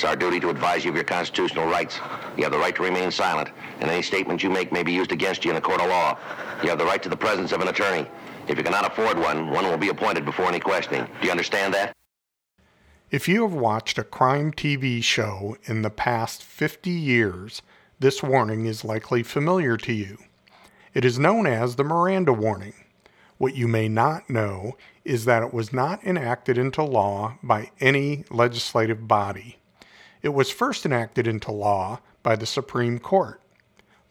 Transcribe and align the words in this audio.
It's 0.00 0.06
our 0.06 0.16
duty 0.16 0.40
to 0.40 0.48
advise 0.48 0.82
you 0.82 0.90
of 0.90 0.94
your 0.94 1.04
constitutional 1.04 1.66
rights. 1.66 2.00
You 2.34 2.44
have 2.44 2.52
the 2.52 2.58
right 2.58 2.74
to 2.74 2.82
remain 2.82 3.10
silent, 3.10 3.50
and 3.80 3.90
any 3.90 4.00
statement 4.00 4.42
you 4.42 4.48
make 4.48 4.72
may 4.72 4.82
be 4.82 4.92
used 4.92 5.12
against 5.12 5.44
you 5.44 5.50
in 5.50 5.58
a 5.58 5.60
court 5.60 5.82
of 5.82 5.90
law. 5.90 6.16
You 6.62 6.70
have 6.70 6.78
the 6.78 6.86
right 6.86 7.02
to 7.02 7.10
the 7.10 7.18
presence 7.18 7.52
of 7.52 7.60
an 7.60 7.68
attorney. 7.68 8.08
If 8.48 8.56
you 8.56 8.64
cannot 8.64 8.90
afford 8.90 9.18
one, 9.18 9.50
one 9.50 9.66
will 9.66 9.76
be 9.76 9.90
appointed 9.90 10.24
before 10.24 10.46
any 10.46 10.58
questioning. 10.58 11.06
Do 11.20 11.26
you 11.26 11.30
understand 11.30 11.74
that? 11.74 11.94
If 13.10 13.28
you 13.28 13.42
have 13.42 13.52
watched 13.52 13.98
a 13.98 14.02
crime 14.02 14.52
TV 14.52 15.04
show 15.04 15.58
in 15.64 15.82
the 15.82 15.90
past 15.90 16.42
50 16.42 16.88
years, 16.88 17.60
this 17.98 18.22
warning 18.22 18.64
is 18.64 18.82
likely 18.82 19.22
familiar 19.22 19.76
to 19.76 19.92
you. 19.92 20.16
It 20.94 21.04
is 21.04 21.18
known 21.18 21.46
as 21.46 21.76
the 21.76 21.84
Miranda 21.84 22.32
warning. 22.32 22.72
What 23.36 23.54
you 23.54 23.68
may 23.68 23.86
not 23.86 24.30
know 24.30 24.78
is 25.04 25.26
that 25.26 25.42
it 25.42 25.52
was 25.52 25.74
not 25.74 26.02
enacted 26.02 26.56
into 26.56 26.82
law 26.82 27.36
by 27.42 27.70
any 27.80 28.24
legislative 28.30 29.06
body. 29.06 29.58
It 30.22 30.34
was 30.34 30.50
first 30.50 30.84
enacted 30.84 31.26
into 31.26 31.50
law 31.50 32.00
by 32.22 32.36
the 32.36 32.46
Supreme 32.46 32.98
Court. 32.98 33.40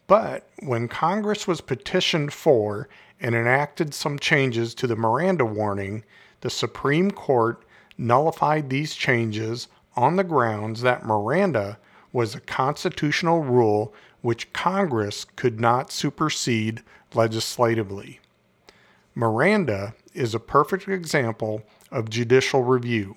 But 0.06 0.48
when 0.60 0.88
Congress 0.88 1.46
was 1.46 1.60
petitioned 1.60 2.32
for 2.32 2.88
and 3.20 3.34
enacted 3.34 3.94
some 3.94 4.18
changes 4.18 4.74
to 4.74 4.88
the 4.88 4.96
Miranda 4.96 5.44
warning, 5.44 6.04
the 6.40 6.50
Supreme 6.50 7.12
Court 7.12 7.64
nullified 7.96 8.70
these 8.70 8.94
changes 8.94 9.68
on 9.94 10.16
the 10.16 10.24
grounds 10.24 10.80
that 10.82 11.04
Miranda 11.04 11.78
was 12.12 12.34
a 12.34 12.40
constitutional 12.40 13.44
rule 13.44 13.94
which 14.20 14.52
Congress 14.52 15.24
could 15.36 15.60
not 15.60 15.92
supersede 15.92 16.82
legislatively. 17.14 18.18
Miranda 19.14 19.94
is 20.12 20.34
a 20.34 20.40
perfect 20.40 20.88
example 20.88 21.62
of 21.92 22.10
judicial 22.10 22.64
review, 22.64 23.14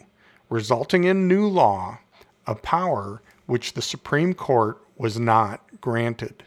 resulting 0.49 1.05
in 1.05 1.27
new 1.27 1.47
law 1.47 1.97
a 2.47 2.55
power 2.55 3.21
which 3.45 3.73
the 3.73 3.81
Supreme 3.81 4.33
Court 4.33 4.79
was 4.97 5.19
not 5.19 5.61
granted. 5.81 6.43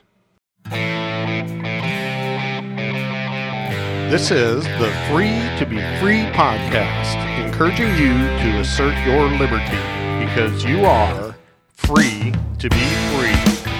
This 4.10 4.30
is 4.30 4.64
the 4.78 4.90
Free 5.10 5.40
to 5.58 5.66
Be 5.68 5.76
Free 6.00 6.22
podcast, 6.32 7.16
encouraging 7.44 7.88
you 7.96 8.12
to 8.14 8.60
assert 8.60 8.96
your 9.06 9.28
liberty 9.30 9.76
because 10.24 10.64
you 10.64 10.84
are 10.84 11.34
free 11.68 12.32
to 12.58 12.68
be 12.70 12.86
free. 13.12 13.75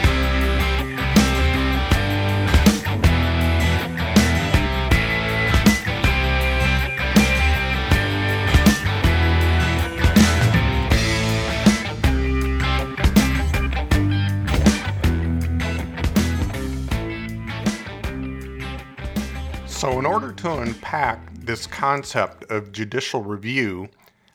In 20.06 20.12
order 20.12 20.30
to 20.34 20.58
unpack 20.58 21.34
this 21.34 21.66
concept 21.66 22.48
of 22.48 22.70
judicial 22.70 23.24
review, 23.24 23.88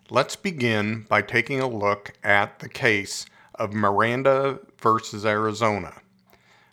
let's 0.10 0.36
begin 0.36 1.06
by 1.08 1.22
taking 1.22 1.62
a 1.62 1.68
look 1.68 2.12
at 2.26 2.60
the 2.60 2.68
case 2.68 3.26
of 3.56 3.72
Miranda 3.72 4.60
versus 4.82 5.26
Arizona. 5.26 5.94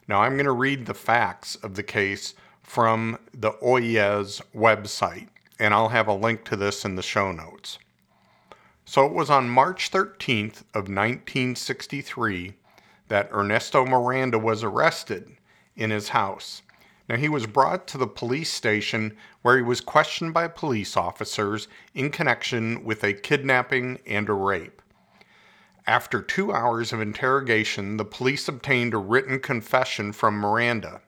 Now, 0.08 0.22
I'm 0.22 0.32
going 0.32 0.46
to 0.46 0.50
read 0.50 0.84
the 0.84 0.94
facts 0.94 1.54
of 1.54 1.76
the 1.76 1.84
case 1.84 2.34
from 2.60 3.20
the 3.32 3.52
Oyez 3.62 4.42
website, 4.52 5.28
and 5.60 5.72
I'll 5.72 5.90
have 5.90 6.08
a 6.08 6.12
link 6.12 6.42
to 6.46 6.56
this 6.56 6.84
in 6.84 6.96
the 6.96 7.00
show 7.00 7.30
notes. 7.30 7.78
So, 8.84 9.06
it 9.06 9.12
was 9.12 9.30
on 9.30 9.48
March 9.48 9.92
13th 9.92 10.62
of 10.74 10.88
1963 10.88 12.54
that 13.06 13.30
Ernesto 13.32 13.86
Miranda 13.86 14.40
was 14.40 14.64
arrested 14.64 15.36
in 15.76 15.90
his 15.90 16.08
house 16.08 16.62
now, 17.08 17.16
he 17.16 17.28
was 17.28 17.46
brought 17.46 17.86
to 17.88 17.98
the 17.98 18.06
police 18.06 18.52
station 18.52 19.16
where 19.40 19.56
he 19.56 19.62
was 19.62 19.80
questioned 19.80 20.34
by 20.34 20.46
police 20.46 20.94
officers 20.94 21.66
in 21.94 22.10
connection 22.10 22.84
with 22.84 23.02
a 23.02 23.14
kidnapping 23.14 23.98
and 24.06 24.28
a 24.28 24.34
rape. 24.34 24.82
After 25.86 26.20
two 26.20 26.52
hours 26.52 26.92
of 26.92 27.00
interrogation, 27.00 27.96
the 27.96 28.04
police 28.04 28.46
obtained 28.46 28.92
a 28.92 28.98
written 28.98 29.40
confession 29.40 30.12
from 30.12 30.34
Miranda. 30.34 31.00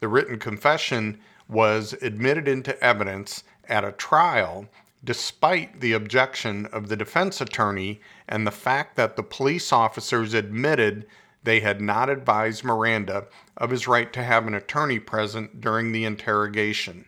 The 0.00 0.08
written 0.08 0.38
confession 0.38 1.18
was 1.48 1.94
admitted 2.02 2.46
into 2.46 2.78
evidence 2.84 3.42
at 3.68 3.84
a 3.84 3.92
trial 3.92 4.68
despite 5.04 5.80
the 5.80 5.94
objection 5.94 6.66
of 6.66 6.88
the 6.88 6.96
defense 6.96 7.40
attorney 7.40 8.00
and 8.28 8.46
the 8.46 8.52
fact 8.52 8.96
that 8.96 9.16
the 9.16 9.22
police 9.22 9.72
officers 9.72 10.34
admitted 10.34 11.06
they 11.44 11.60
had 11.60 11.80
not 11.80 12.08
advised 12.08 12.64
Miranda 12.64 13.26
of 13.56 13.70
his 13.70 13.88
right 13.88 14.12
to 14.12 14.22
have 14.22 14.46
an 14.46 14.54
attorney 14.54 14.98
present 14.98 15.60
during 15.60 15.92
the 15.92 16.04
interrogation. 16.04 17.04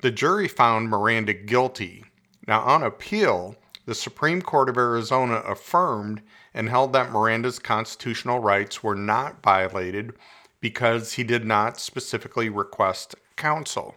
The 0.00 0.10
jury 0.10 0.48
found 0.48 0.88
Miranda 0.88 1.32
guilty. 1.32 2.04
Now, 2.46 2.60
on 2.60 2.82
appeal, 2.82 3.56
the 3.86 3.94
Supreme 3.94 4.42
Court 4.42 4.68
of 4.68 4.76
Arizona 4.76 5.36
affirmed 5.46 6.22
and 6.54 6.68
held 6.68 6.92
that 6.92 7.12
Miranda's 7.12 7.58
constitutional 7.58 8.40
rights 8.40 8.82
were 8.82 8.94
not 8.94 9.42
violated 9.42 10.14
because 10.60 11.14
he 11.14 11.22
did 11.22 11.44
not 11.44 11.78
specifically 11.78 12.48
request 12.48 13.14
counsel. 13.36 13.96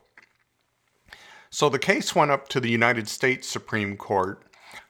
So 1.49 1.69
the 1.69 1.79
case 1.79 2.13
went 2.13 2.31
up 2.31 2.47
to 2.49 2.59
the 2.59 2.69
United 2.69 3.07
States 3.07 3.47
Supreme 3.47 3.97
Court, 3.97 4.43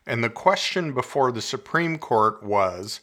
and 0.06 0.24
the 0.24 0.30
question 0.30 0.94
before 0.94 1.32
the 1.32 1.42
Supreme 1.42 1.98
Court 1.98 2.44
was 2.44 3.00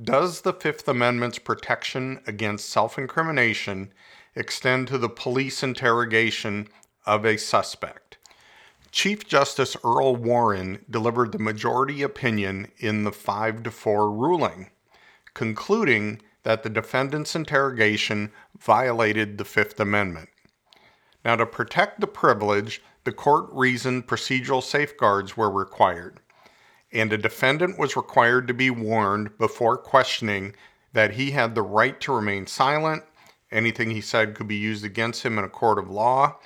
does 0.00 0.42
the 0.42 0.52
Fifth 0.52 0.86
Amendment's 0.86 1.40
protection 1.40 2.20
against 2.24 2.68
self 2.68 2.98
incrimination 2.98 3.92
extend 4.36 4.86
to 4.88 4.98
the 4.98 5.08
police 5.08 5.62
interrogation 5.62 6.68
of 7.04 7.24
a 7.24 7.36
suspect? 7.36 8.18
Chief 8.92 9.26
Justice 9.26 9.76
Earl 9.84 10.14
Warren 10.14 10.84
delivered 10.88 11.32
the 11.32 11.38
majority 11.38 12.02
opinion 12.02 12.70
in 12.78 13.02
the 13.02 13.12
5 13.12 13.64
to 13.64 13.70
4 13.72 14.12
ruling, 14.12 14.70
concluding 15.34 16.22
that 16.44 16.62
the 16.62 16.70
defendant's 16.70 17.34
interrogation 17.34 18.30
violated 18.56 19.36
the 19.36 19.44
Fifth 19.44 19.80
Amendment. 19.80 20.28
Now, 21.24 21.34
to 21.36 21.44
protect 21.44 22.00
the 22.00 22.06
privilege, 22.06 22.82
the 23.02 23.12
court 23.12 23.48
reasoned 23.52 24.06
procedural 24.06 24.62
safeguards 24.62 25.36
were 25.36 25.50
required 25.50 26.20
and 26.92 27.12
a 27.12 27.18
defendant 27.18 27.78
was 27.78 27.96
required 27.96 28.48
to 28.48 28.54
be 28.54 28.70
warned 28.70 29.36
before 29.38 29.76
questioning 29.76 30.54
that 30.92 31.12
he 31.12 31.32
had 31.32 31.54
the 31.54 31.62
right 31.62 32.00
to 32.00 32.14
remain 32.14 32.46
silent. 32.46 33.04
Anything 33.50 33.90
he 33.90 34.00
said 34.00 34.34
could 34.34 34.48
be 34.48 34.56
used 34.56 34.84
against 34.84 35.22
him 35.22 35.38
in 35.38 35.44
a 35.44 35.48
court 35.48 35.78
of 35.78 35.90
law. 35.90 36.36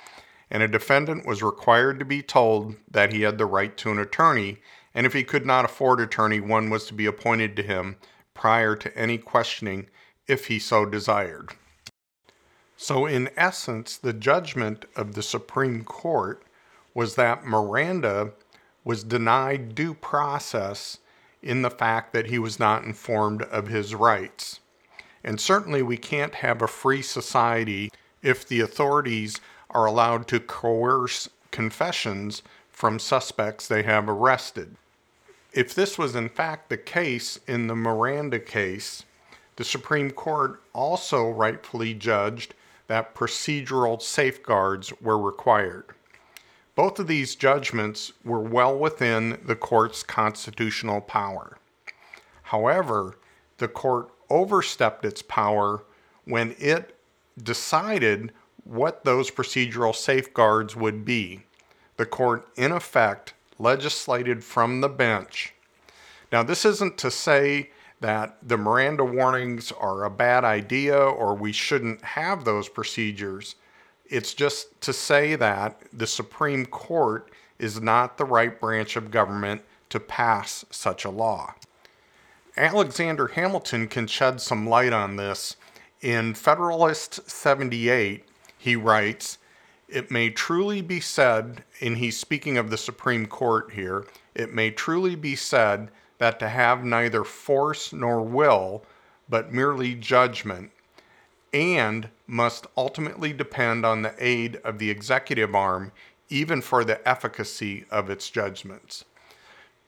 And 0.51 0.61
a 0.61 0.67
defendant 0.67 1.25
was 1.25 1.41
required 1.41 1.99
to 1.99 2.05
be 2.05 2.21
told 2.21 2.75
that 2.91 3.13
he 3.13 3.21
had 3.21 3.37
the 3.37 3.45
right 3.45 3.75
to 3.77 3.91
an 3.91 3.99
attorney. 3.99 4.59
And 4.93 5.05
if 5.05 5.13
he 5.13 5.23
could 5.23 5.45
not 5.45 5.65
afford 5.65 5.99
attorney, 5.99 6.39
one 6.39 6.69
was 6.69 6.85
to 6.87 6.93
be 6.93 7.05
appointed 7.05 7.55
to 7.55 7.63
him 7.63 7.95
prior 8.33 8.75
to 8.75 8.95
any 8.97 9.17
questioning 9.17 9.87
if 10.27 10.47
he 10.47 10.59
so 10.59 10.85
desired. 10.85 11.49
So, 12.77 13.05
in 13.05 13.29
essence, 13.37 13.97
the 13.97 14.13
judgment 14.13 14.85
of 14.95 15.13
the 15.13 15.23
Supreme 15.23 15.83
Court 15.83 16.43
was 16.93 17.15
that 17.15 17.45
Miranda 17.45 18.33
was 18.83 19.03
denied 19.03 19.75
due 19.75 19.93
process 19.93 20.97
in 21.41 21.61
the 21.61 21.69
fact 21.69 22.13
that 22.13 22.27
he 22.27 22.39
was 22.39 22.59
not 22.59 22.83
informed 22.83 23.41
of 23.43 23.67
his 23.67 23.93
rights. 23.93 24.59
And 25.23 25.39
certainly, 25.39 25.81
we 25.81 25.97
can't 25.97 26.35
have 26.35 26.61
a 26.61 26.67
free 26.67 27.01
society 27.01 27.91
if 28.21 28.47
the 28.47 28.61
authorities 28.61 29.39
are 29.69 29.85
allowed 29.85 30.27
to 30.27 30.39
coerce 30.39 31.29
confessions 31.51 32.41
from 32.69 32.99
suspects 32.99 33.67
they 33.67 33.83
have 33.83 34.09
arrested. 34.09 34.75
If 35.53 35.75
this 35.75 35.97
was 35.97 36.15
in 36.15 36.29
fact 36.29 36.69
the 36.69 36.77
case 36.77 37.39
in 37.47 37.67
the 37.67 37.75
Miranda 37.75 38.39
case, 38.39 39.03
the 39.55 39.63
Supreme 39.63 40.09
Court 40.09 40.61
also 40.73 41.29
rightfully 41.29 41.93
judged 41.93 42.55
that 42.87 43.13
procedural 43.13 44.01
safeguards 44.01 44.91
were 44.99 45.19
required. 45.19 45.85
Both 46.75 46.97
of 46.99 47.07
these 47.07 47.35
judgments 47.35 48.13
were 48.23 48.39
well 48.39 48.77
within 48.77 49.39
the 49.45 49.55
court's 49.55 50.01
constitutional 50.01 51.01
power. 51.01 51.57
However, 52.43 53.17
the 53.57 53.67
court 53.67 54.09
overstepped 54.29 55.05
its 55.05 55.21
power 55.21 55.83
when 56.25 56.55
it 56.57 56.97
decided 57.41 58.31
what 58.63 59.03
those 59.03 59.29
procedural 59.29 59.95
safeguards 59.95 60.75
would 60.75 61.05
be. 61.05 61.43
The 61.97 62.05
court, 62.05 62.47
in 62.55 62.71
effect, 62.71 63.33
legislated 63.59 64.43
from 64.43 64.81
the 64.81 64.89
bench. 64.89 65.53
Now, 66.31 66.41
this 66.41 66.65
isn't 66.65 66.97
to 66.99 67.11
say 67.11 67.69
that 67.99 68.37
the 68.41 68.57
Miranda 68.57 69.05
warnings 69.05 69.71
are 69.71 70.03
a 70.03 70.09
bad 70.09 70.43
idea 70.43 70.97
or 70.97 71.35
we 71.35 71.51
shouldn't 71.51 72.01
have 72.03 72.43
those 72.43 72.67
procedures. 72.67 73.55
It's 74.13 74.35
just 74.35 74.79
to 74.81 74.93
say 74.93 75.35
that 75.37 75.81
the 75.91 76.05
Supreme 76.05 76.67
Court 76.67 77.31
is 77.57 77.81
not 77.81 78.19
the 78.19 78.25
right 78.25 78.59
branch 78.59 78.95
of 78.95 79.09
government 79.09 79.63
to 79.89 79.99
pass 79.99 80.63
such 80.69 81.03
a 81.03 81.09
law. 81.09 81.55
Alexander 82.55 83.29
Hamilton 83.29 83.87
can 83.87 84.05
shed 84.05 84.39
some 84.39 84.69
light 84.69 84.93
on 84.93 85.15
this. 85.15 85.55
In 86.01 86.35
Federalist 86.35 87.27
78, 87.27 88.23
he 88.55 88.75
writes, 88.75 89.39
It 89.89 90.11
may 90.11 90.29
truly 90.29 90.83
be 90.83 90.99
said, 90.99 91.63
and 91.81 91.97
he's 91.97 92.15
speaking 92.15 92.55
of 92.55 92.69
the 92.69 92.77
Supreme 92.77 93.25
Court 93.25 93.71
here, 93.71 94.05
it 94.35 94.53
may 94.53 94.69
truly 94.69 95.15
be 95.15 95.35
said 95.35 95.89
that 96.19 96.37
to 96.37 96.49
have 96.49 96.85
neither 96.85 97.23
force 97.23 97.91
nor 97.91 98.21
will, 98.21 98.85
but 99.27 99.51
merely 99.51 99.95
judgment, 99.95 100.69
and 101.53 102.09
must 102.25 102.65
ultimately 102.75 103.31
depend 103.31 103.85
on 103.85 104.01
the 104.01 104.15
aid 104.17 104.57
of 104.63 104.79
the 104.79 104.89
executive 104.89 105.53
arm, 105.53 105.91
even 106.29 106.61
for 106.61 106.83
the 106.83 107.07
efficacy 107.07 107.85
of 107.91 108.09
its 108.09 108.29
judgments. 108.29 109.05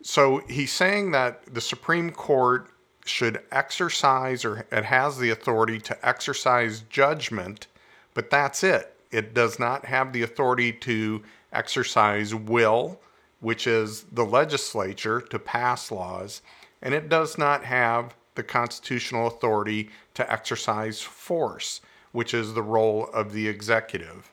So 0.02 0.44
he's 0.48 0.72
saying 0.72 1.12
that 1.12 1.54
the 1.54 1.62
Supreme 1.62 2.12
Court 2.12 2.70
should 3.06 3.42
exercise 3.52 4.46
or 4.46 4.66
it 4.72 4.86
has 4.86 5.18
the 5.18 5.30
authority 5.30 5.80
to 5.80 6.08
exercise 6.08 6.82
judgment, 6.90 7.68
but 8.14 8.30
that's 8.30 8.64
it. 8.64 8.96
It 9.12 9.34
does 9.34 9.60
not 9.60 9.86
have 9.86 10.14
the 10.14 10.24
authority 10.24 10.72
to 10.74 11.24
exercise 11.54 12.36
will, 12.36 13.00
which 13.40 13.66
is 13.66 14.04
the 14.12 14.26
legislature 14.26 15.22
to 15.22 15.40
pass 15.40 15.92
laws, 15.92 16.42
and 16.82 16.94
it 16.94 17.10
does 17.10 17.38
not 17.38 17.64
have 17.64 18.16
the 18.36 18.44
constitutional 18.44 19.28
authority 19.28 19.90
to 20.14 20.32
exercise 20.32 21.02
force, 21.02 21.82
which 22.12 22.34
is 22.34 22.54
the 22.54 22.62
role 22.62 23.10
of 23.14 23.34
the 23.34 23.48
executive. 23.48 24.30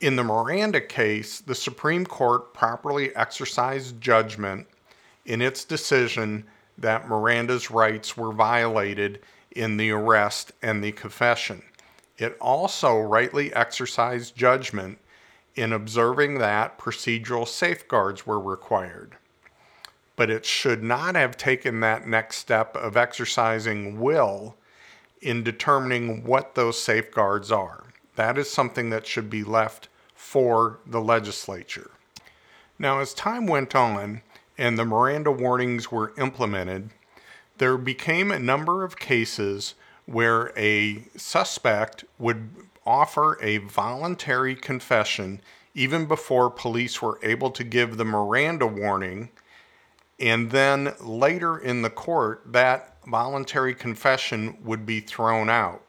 In 0.00 0.16
the 0.16 0.24
Miranda 0.24 0.80
case, 0.80 1.40
the 1.40 1.54
Supreme 1.54 2.04
Court 2.04 2.52
properly 2.52 3.14
exercised 3.14 4.00
judgment 4.00 4.66
in 5.24 5.40
its 5.40 5.64
decision 5.64 6.44
that 6.78 7.08
Miranda's 7.08 7.70
rights 7.70 8.16
were 8.16 8.32
violated 8.32 9.20
in 9.52 9.76
the 9.76 9.90
arrest 9.90 10.52
and 10.62 10.82
the 10.82 10.92
confession. 10.92 11.62
It 12.18 12.36
also 12.40 12.98
rightly 12.98 13.54
exercised 13.54 14.34
judgment 14.34 14.98
in 15.54 15.72
observing 15.72 16.38
that 16.38 16.78
procedural 16.78 17.46
safeguards 17.46 18.26
were 18.26 18.40
required. 18.40 19.16
But 20.16 20.30
it 20.30 20.44
should 20.44 20.82
not 20.82 21.14
have 21.14 21.36
taken 21.36 21.80
that 21.80 22.06
next 22.06 22.36
step 22.36 22.76
of 22.76 22.96
exercising 22.96 24.00
will 24.00 24.56
in 25.20 25.42
determining 25.42 26.24
what 26.24 26.54
those 26.54 26.80
safeguards 26.80 27.50
are. 27.50 27.84
That 28.16 28.36
is 28.36 28.50
something 28.50 28.90
that 28.90 29.06
should 29.06 29.30
be 29.30 29.44
left 29.44 29.88
for 30.14 30.80
the 30.86 31.00
legislature. 31.00 31.90
Now, 32.78 33.00
as 33.00 33.14
time 33.14 33.46
went 33.46 33.74
on 33.74 34.22
and 34.58 34.78
the 34.78 34.84
Miranda 34.84 35.30
warnings 35.30 35.90
were 35.90 36.12
implemented, 36.18 36.90
there 37.58 37.78
became 37.78 38.30
a 38.30 38.38
number 38.38 38.84
of 38.84 38.98
cases 38.98 39.74
where 40.06 40.52
a 40.56 41.04
suspect 41.16 42.04
would 42.18 42.50
offer 42.84 43.38
a 43.40 43.58
voluntary 43.58 44.54
confession 44.54 45.40
even 45.74 46.06
before 46.06 46.50
police 46.50 47.00
were 47.00 47.18
able 47.22 47.50
to 47.50 47.64
give 47.64 47.96
the 47.96 48.04
Miranda 48.04 48.66
warning. 48.66 49.30
And 50.22 50.52
then 50.52 50.94
later 51.00 51.58
in 51.58 51.82
the 51.82 51.90
court, 51.90 52.42
that 52.46 52.96
voluntary 53.08 53.74
confession 53.74 54.56
would 54.62 54.86
be 54.86 55.00
thrown 55.00 55.50
out. 55.50 55.82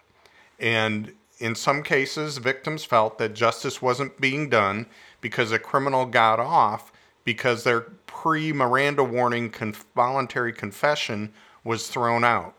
And 0.59 1.13
in 1.37 1.53
some 1.53 1.83
cases, 1.83 2.39
victims 2.39 2.83
felt 2.83 3.19
that 3.19 3.35
justice 3.35 3.79
wasn't 3.79 4.19
being 4.19 4.49
done 4.49 4.87
because 5.21 5.51
a 5.51 5.59
criminal 5.59 6.07
got 6.07 6.39
off 6.39 6.91
because 7.23 7.63
their 7.63 7.81
pre 8.07 8.51
Miranda 8.51 9.03
warning 9.03 9.51
conf- 9.51 9.85
voluntary 9.95 10.51
confession 10.51 11.31
was 11.63 11.87
thrown 11.87 12.23
out. 12.23 12.55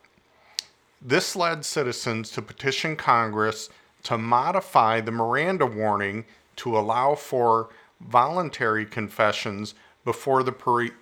This 1.02 1.34
led 1.34 1.64
citizens 1.64 2.30
to 2.30 2.42
petition 2.42 2.94
Congress 2.94 3.68
to 4.04 4.16
modify 4.16 5.00
the 5.00 5.10
Miranda 5.10 5.66
warning 5.66 6.24
to 6.56 6.78
allow 6.78 7.16
for 7.16 7.70
voluntary 8.00 8.86
confessions 8.86 9.74
before 10.04 10.42
the 10.42 10.52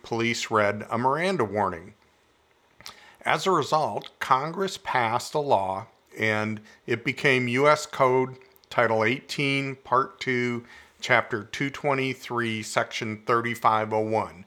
police 0.02 0.50
read 0.50 0.86
a 0.90 0.98
Miranda 0.98 1.44
warning. 1.44 1.94
As 3.24 3.46
a 3.46 3.50
result, 3.50 4.10
Congress 4.18 4.78
passed 4.82 5.34
a 5.34 5.38
law 5.38 5.86
and 6.18 6.60
it 6.86 7.04
became 7.04 7.48
U.S. 7.48 7.86
Code 7.86 8.36
Title 8.70 9.04
18, 9.04 9.76
Part 9.76 10.18
2, 10.20 10.64
Chapter 11.00 11.44
223, 11.44 12.62
Section 12.62 13.22
3501. 13.26 14.44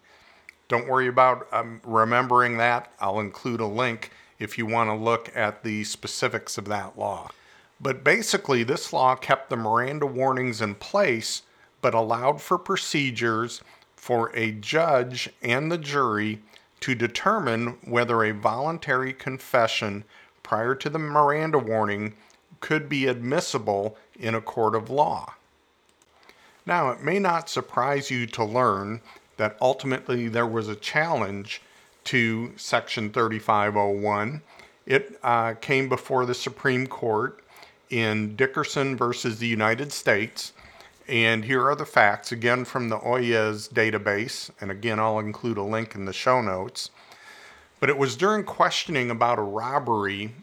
Don't 0.68 0.88
worry 0.88 1.08
about 1.08 1.48
um, 1.52 1.80
remembering 1.84 2.58
that. 2.58 2.92
I'll 3.00 3.20
include 3.20 3.60
a 3.60 3.68
link 3.68 4.12
if 4.40 4.58
you 4.58 4.66
want 4.66 4.90
to 4.90 4.96
look 4.96 5.32
at 5.36 5.64
the 5.64 5.84
specifics 5.84 6.58
of 6.58 6.66
that 6.66 6.98
law. 6.98 7.30
But 7.80 8.04
basically, 8.04 8.64
this 8.64 8.92
law 8.92 9.16
kept 9.16 9.50
the 9.50 9.58
Miranda 9.58 10.06
warnings 10.06 10.62
in 10.62 10.76
place, 10.76 11.44
but 11.82 11.94
allowed 11.94 12.42
for 12.42 12.58
procedures 12.58 13.62
for 14.06 14.30
a 14.36 14.52
judge 14.52 15.28
and 15.42 15.72
the 15.72 15.80
jury 15.80 16.40
to 16.80 16.94
determine 16.94 17.70
whether 17.84 18.24
a 18.24 18.32
voluntary 18.32 19.12
confession 19.12 20.04
prior 20.44 20.76
to 20.76 20.92
the 20.92 21.00
Miranda 21.00 21.58
warning 21.58 22.14
could 22.60 22.88
be 22.88 23.08
admissible 23.08 23.98
in 24.20 24.36
a 24.36 24.42
court 24.42 24.76
of 24.76 24.92
law. 24.92 25.34
Now, 26.68 26.92
it 26.92 27.02
may 27.02 27.18
not 27.18 27.50
surprise 27.50 28.12
you 28.12 28.28
to 28.28 28.44
learn 28.44 29.02
that 29.38 29.58
ultimately 29.60 30.28
there 30.28 30.46
was 30.46 30.68
a 30.68 30.76
challenge 30.76 31.64
to 32.04 32.54
Section 32.58 33.10
3501. 33.10 34.44
It 34.86 35.18
uh, 35.24 35.56
came 35.56 35.90
before 35.90 36.28
the 36.28 36.36
Supreme 36.36 36.86
Court 36.86 37.44
in 37.90 38.36
Dickerson 38.36 38.96
versus 38.96 39.40
the 39.40 39.48
United 39.48 39.92
States. 39.92 40.54
And 41.08 41.46
here 41.46 41.68
are 41.68 41.76
the 41.76 41.86
facts, 41.86 42.32
again 42.32 42.66
from 42.66 42.90
the 42.90 42.98
Oyez 42.98 43.72
database. 43.72 44.50
And 44.60 44.72
again, 44.72 45.00
I'll 45.00 45.20
include 45.20 45.58
a 45.58 45.64
link 45.64 45.94
in 45.94 46.06
the 46.06 46.14
show 46.14 46.42
notes. 46.42 46.90
But 47.80 47.90
it 47.90 47.98
was 47.98 48.16
during 48.16 48.44
questioning 48.44 49.12
about 49.12 49.38
a 49.38 49.44
robbery 49.44 50.34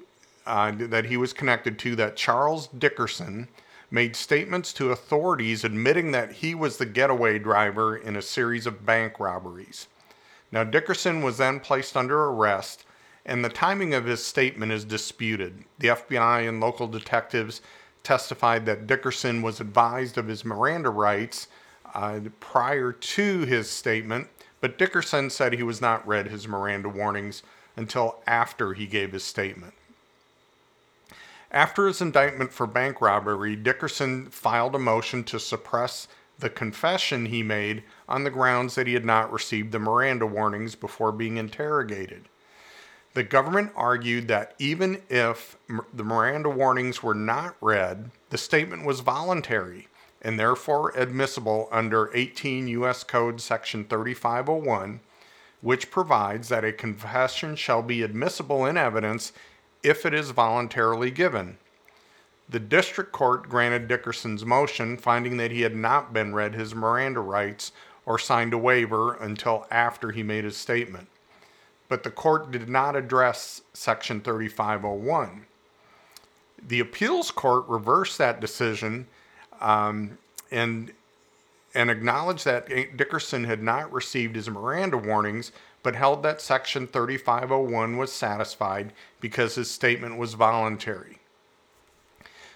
uh, 0.46 0.72
that 0.76 1.06
he 1.06 1.16
was 1.16 1.32
connected 1.32 1.78
to 1.80 1.96
that 1.96 2.16
Charles 2.16 2.68
Dickerson 2.68 3.48
made 3.90 4.16
statements 4.16 4.72
to 4.72 4.90
authorities 4.90 5.64
admitting 5.64 6.12
that 6.12 6.32
he 6.32 6.54
was 6.54 6.76
the 6.76 6.86
getaway 6.86 7.38
driver 7.38 7.96
in 7.96 8.16
a 8.16 8.22
series 8.22 8.66
of 8.66 8.86
bank 8.86 9.20
robberies. 9.20 9.86
Now, 10.50 10.64
Dickerson 10.64 11.22
was 11.22 11.38
then 11.38 11.60
placed 11.60 11.96
under 11.96 12.24
arrest, 12.24 12.84
and 13.24 13.44
the 13.44 13.48
timing 13.48 13.94
of 13.94 14.04
his 14.04 14.24
statement 14.24 14.72
is 14.72 14.84
disputed. 14.84 15.64
The 15.78 15.88
FBI 15.88 16.48
and 16.48 16.60
local 16.60 16.88
detectives 16.88 17.60
testified 18.02 18.66
that 18.66 18.86
Dickerson 18.86 19.42
was 19.42 19.60
advised 19.60 20.18
of 20.18 20.28
his 20.28 20.44
Miranda 20.44 20.90
rights 20.90 21.48
uh, 21.94 22.20
prior 22.40 22.92
to 22.92 23.40
his 23.40 23.70
statement, 23.70 24.28
but 24.60 24.78
Dickerson 24.78 25.30
said 25.30 25.52
he 25.52 25.62
was 25.62 25.80
not 25.80 26.06
read 26.06 26.28
his 26.28 26.48
Miranda 26.48 26.88
warnings 26.88 27.42
until 27.76 28.22
after 28.26 28.74
he 28.74 28.86
gave 28.86 29.12
his 29.12 29.24
statement. 29.24 29.74
After 31.50 31.86
his 31.86 32.00
indictment 32.00 32.52
for 32.52 32.66
bank 32.66 33.00
robbery, 33.00 33.56
Dickerson 33.56 34.30
filed 34.30 34.74
a 34.74 34.78
motion 34.78 35.22
to 35.24 35.38
suppress 35.38 36.08
the 36.38 36.48
confession 36.48 37.26
he 37.26 37.42
made 37.42 37.84
on 38.08 38.24
the 38.24 38.30
grounds 38.30 38.74
that 38.74 38.86
he 38.86 38.94
had 38.94 39.04
not 39.04 39.32
received 39.32 39.70
the 39.70 39.78
Miranda 39.78 40.26
warnings 40.26 40.74
before 40.74 41.12
being 41.12 41.36
interrogated. 41.36 42.28
The 43.14 43.22
government 43.22 43.72
argued 43.76 44.28
that 44.28 44.54
even 44.58 45.02
if 45.10 45.58
the 45.92 46.04
Miranda 46.04 46.48
warnings 46.48 47.02
were 47.02 47.14
not 47.14 47.56
read, 47.60 48.10
the 48.30 48.38
statement 48.38 48.86
was 48.86 49.00
voluntary 49.00 49.88
and 50.22 50.38
therefore 50.38 50.92
admissible 50.96 51.68
under 51.70 52.10
18 52.14 52.68
U.S. 52.68 53.04
Code 53.04 53.40
Section 53.40 53.84
3501, 53.84 55.00
which 55.60 55.90
provides 55.90 56.48
that 56.48 56.64
a 56.64 56.72
confession 56.72 57.54
shall 57.54 57.82
be 57.82 58.02
admissible 58.02 58.64
in 58.64 58.78
evidence 58.78 59.32
if 59.82 60.06
it 60.06 60.14
is 60.14 60.30
voluntarily 60.30 61.10
given. 61.10 61.58
The 62.48 62.60
district 62.60 63.12
court 63.12 63.48
granted 63.48 63.88
Dickerson's 63.88 64.44
motion, 64.44 64.96
finding 64.96 65.36
that 65.36 65.50
he 65.50 65.62
had 65.62 65.76
not 65.76 66.12
been 66.12 66.34
read 66.34 66.54
his 66.54 66.74
Miranda 66.74 67.20
rights 67.20 67.72
or 68.06 68.18
signed 68.18 68.54
a 68.54 68.58
waiver 68.58 69.14
until 69.14 69.66
after 69.70 70.12
he 70.12 70.22
made 70.22 70.44
his 70.44 70.56
statement. 70.56 71.08
But 71.92 72.04
the 72.04 72.10
court 72.10 72.50
did 72.50 72.70
not 72.70 72.96
address 72.96 73.60
Section 73.74 74.22
3501. 74.22 75.44
The 76.66 76.80
appeals 76.80 77.30
court 77.30 77.68
reversed 77.68 78.16
that 78.16 78.40
decision 78.40 79.08
um, 79.60 80.16
and 80.50 80.94
and 81.74 81.90
acknowledged 81.90 82.46
that 82.46 82.96
Dickerson 82.96 83.44
had 83.44 83.62
not 83.62 83.92
received 83.92 84.36
his 84.36 84.48
Miranda 84.48 84.96
warnings, 84.96 85.52
but 85.82 85.94
held 85.94 86.22
that 86.22 86.40
Section 86.40 86.86
3501 86.86 87.98
was 87.98 88.10
satisfied 88.10 88.94
because 89.20 89.56
his 89.56 89.70
statement 89.70 90.16
was 90.16 90.32
voluntary. 90.32 91.18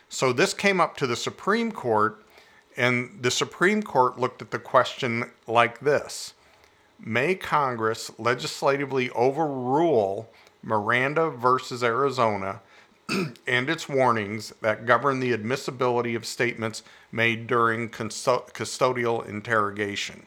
So 0.08 0.32
this 0.32 0.54
came 0.54 0.80
up 0.80 0.96
to 0.96 1.06
the 1.06 1.14
Supreme 1.14 1.72
Court, 1.72 2.24
and 2.74 3.18
the 3.20 3.30
Supreme 3.30 3.82
Court 3.82 4.18
looked 4.18 4.40
at 4.40 4.50
the 4.50 4.58
question 4.58 5.30
like 5.46 5.80
this 5.80 6.32
may 6.98 7.34
Congress 7.34 8.10
legislatively 8.18 9.10
overrule 9.10 10.28
Miranda 10.62 11.30
versus 11.30 11.82
Arizona 11.84 12.60
and 13.46 13.70
its 13.70 13.88
warnings 13.88 14.52
that 14.60 14.86
govern 14.86 15.20
the 15.20 15.32
admissibility 15.32 16.14
of 16.14 16.26
statements 16.26 16.82
made 17.12 17.46
during 17.46 17.88
custodial 17.88 19.26
interrogation. 19.28 20.26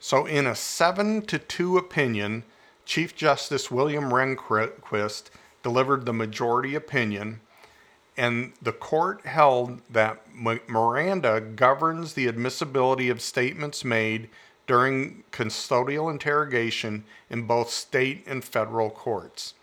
So, 0.00 0.26
in 0.26 0.46
a 0.46 0.54
7 0.54 1.22
to 1.22 1.38
2 1.38 1.78
opinion, 1.78 2.44
Chief 2.84 3.16
Justice 3.16 3.70
William 3.70 4.10
Rehnquist 4.10 5.24
delivered 5.62 6.06
the 6.06 6.12
majority 6.12 6.74
opinion, 6.74 7.40
and 8.16 8.52
the 8.62 8.72
court 8.72 9.26
held 9.26 9.80
that 9.90 10.22
Miranda 10.34 11.40
governs 11.40 12.14
the 12.14 12.28
admissibility 12.28 13.08
of 13.08 13.20
statements 13.20 13.84
made 13.84 14.28
during 14.68 15.24
custodial 15.32 16.12
interrogation 16.12 17.02
in 17.28 17.42
both 17.42 17.70
state 17.70 18.22
and 18.26 18.44
federal 18.44 18.90
courts. 18.90 19.54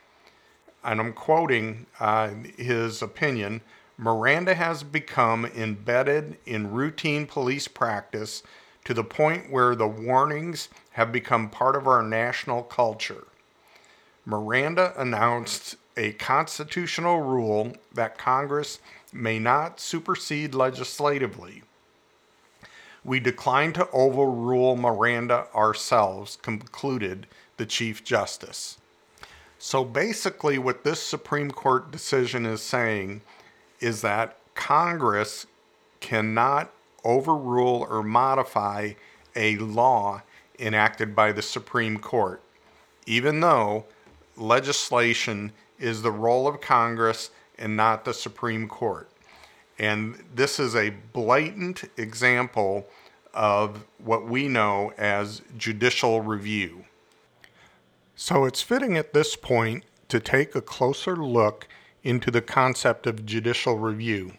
And 0.84 1.00
I'm 1.00 1.14
quoting 1.14 1.86
uh, 2.00 2.32
his 2.58 3.02
opinion 3.02 3.62
Miranda 3.98 4.56
has 4.56 4.84
become 4.84 5.46
embedded 5.46 6.38
in 6.46 6.74
routine 6.74 7.26
police 7.26 7.68
practice 7.70 8.44
to 8.84 8.94
the 8.94 9.06
point 9.06 9.50
where 9.50 9.74
the 9.74 9.88
warnings 9.88 10.68
have 10.92 11.14
become 11.14 11.50
part 11.50 11.78
of 11.78 11.88
our 11.88 12.04
national 12.04 12.64
culture. 12.64 13.26
Miranda 14.26 14.94
announced 14.98 15.78
a 15.96 16.12
constitutional 16.14 17.22
rule 17.22 17.72
that 17.94 18.18
Congress 18.18 18.80
may 19.14 19.40
not 19.40 19.80
supersede 19.80 20.54
legislatively 20.54 21.64
we 23.06 23.20
decline 23.20 23.72
to 23.72 23.88
overrule 23.92 24.76
Miranda 24.76 25.48
ourselves, 25.54 26.40
concluded 26.42 27.28
the 27.58 27.66
Chief 27.66 28.04
Justice. 28.04 28.80
So 29.60 29.86
basically, 29.86 30.58
what 30.58 30.84
this 30.84 31.00
Supreme 31.00 31.52
Court 31.52 31.92
decision 31.92 32.46
is 32.46 32.62
saying 32.62 33.22
is 33.80 34.02
that 34.02 34.38
Congress 34.56 35.46
cannot 36.00 36.72
overrule 37.04 37.86
or 37.90 38.02
modify 38.02 38.94
a 39.36 39.58
law 39.58 40.24
enacted 40.58 41.16
by 41.16 41.32
the 41.32 41.42
Supreme 41.42 42.00
Court, 42.00 42.42
even 43.06 43.40
though 43.40 43.86
legislation 44.36 45.52
is 45.80 46.02
the 46.02 46.12
role 46.12 46.48
of 46.48 46.62
Congress 46.62 47.30
and 47.58 47.78
not 47.78 48.04
the 48.04 48.14
Supreme 48.14 48.68
Court. 48.68 49.10
And 49.78 50.24
this 50.34 50.60
is 50.60 50.76
a 50.76 50.92
blatant 51.12 51.84
example 51.98 52.88
of 53.34 53.84
what 53.98 54.26
we 54.26 54.48
know 54.48 54.94
as 54.98 55.42
judicial 55.58 56.22
review. 56.22 56.86
So 58.16 58.46
it's 58.46 58.62
fitting 58.62 58.98
at 58.98 59.14
this 59.14 59.36
point 59.36 59.84
to 60.08 60.20
take 60.20 60.56
a 60.56 60.62
closer 60.62 61.18
look 61.18 61.68
into 62.04 62.32
the 62.32 62.42
concept 62.42 63.08
of 63.08 63.26
judicial 63.26 63.78
review. 63.78 64.34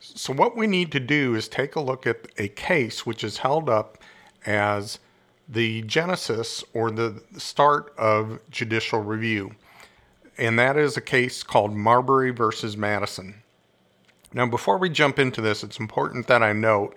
So, 0.00 0.32
what 0.32 0.56
we 0.56 0.66
need 0.66 0.92
to 0.92 1.00
do 1.00 1.34
is 1.34 1.48
take 1.48 1.74
a 1.74 1.80
look 1.80 2.06
at 2.06 2.28
a 2.36 2.48
case 2.48 3.04
which 3.04 3.24
is 3.24 3.38
held 3.38 3.68
up 3.68 3.98
as 4.46 5.00
the 5.48 5.82
genesis 5.82 6.62
or 6.72 6.90
the 6.90 7.22
start 7.36 7.92
of 7.98 8.38
judicial 8.50 9.00
review. 9.00 9.56
And 10.36 10.58
that 10.58 10.76
is 10.76 10.96
a 10.96 11.00
case 11.00 11.42
called 11.42 11.74
Marbury 11.74 12.30
versus 12.30 12.76
Madison. 12.76 13.42
Now, 14.38 14.46
before 14.46 14.78
we 14.78 14.88
jump 14.88 15.18
into 15.18 15.40
this, 15.40 15.64
it's 15.64 15.80
important 15.80 16.28
that 16.28 16.44
I 16.44 16.52
note 16.52 16.96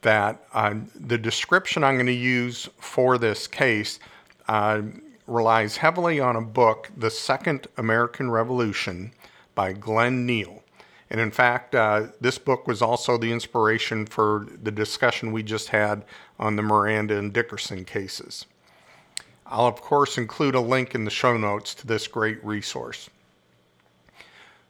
that 0.00 0.42
uh, 0.54 0.72
the 0.94 1.18
description 1.18 1.84
I'm 1.84 1.96
going 1.96 2.06
to 2.06 2.12
use 2.14 2.66
for 2.78 3.18
this 3.18 3.46
case 3.46 3.98
uh, 4.48 4.80
relies 5.26 5.76
heavily 5.76 6.18
on 6.18 6.36
a 6.36 6.40
book, 6.40 6.88
The 6.96 7.10
Second 7.10 7.66
American 7.76 8.30
Revolution 8.30 9.12
by 9.54 9.74
Glenn 9.74 10.24
Neal. 10.24 10.62
And 11.10 11.20
in 11.20 11.30
fact, 11.30 11.74
uh, 11.74 12.06
this 12.22 12.38
book 12.38 12.66
was 12.66 12.80
also 12.80 13.18
the 13.18 13.32
inspiration 13.32 14.06
for 14.06 14.46
the 14.62 14.72
discussion 14.72 15.30
we 15.30 15.42
just 15.42 15.68
had 15.68 16.06
on 16.38 16.56
the 16.56 16.62
Miranda 16.62 17.18
and 17.18 17.34
Dickerson 17.34 17.84
cases. 17.84 18.46
I'll, 19.44 19.66
of 19.66 19.82
course, 19.82 20.16
include 20.16 20.54
a 20.54 20.60
link 20.60 20.94
in 20.94 21.04
the 21.04 21.10
show 21.10 21.36
notes 21.36 21.74
to 21.74 21.86
this 21.86 22.08
great 22.08 22.42
resource. 22.42 23.10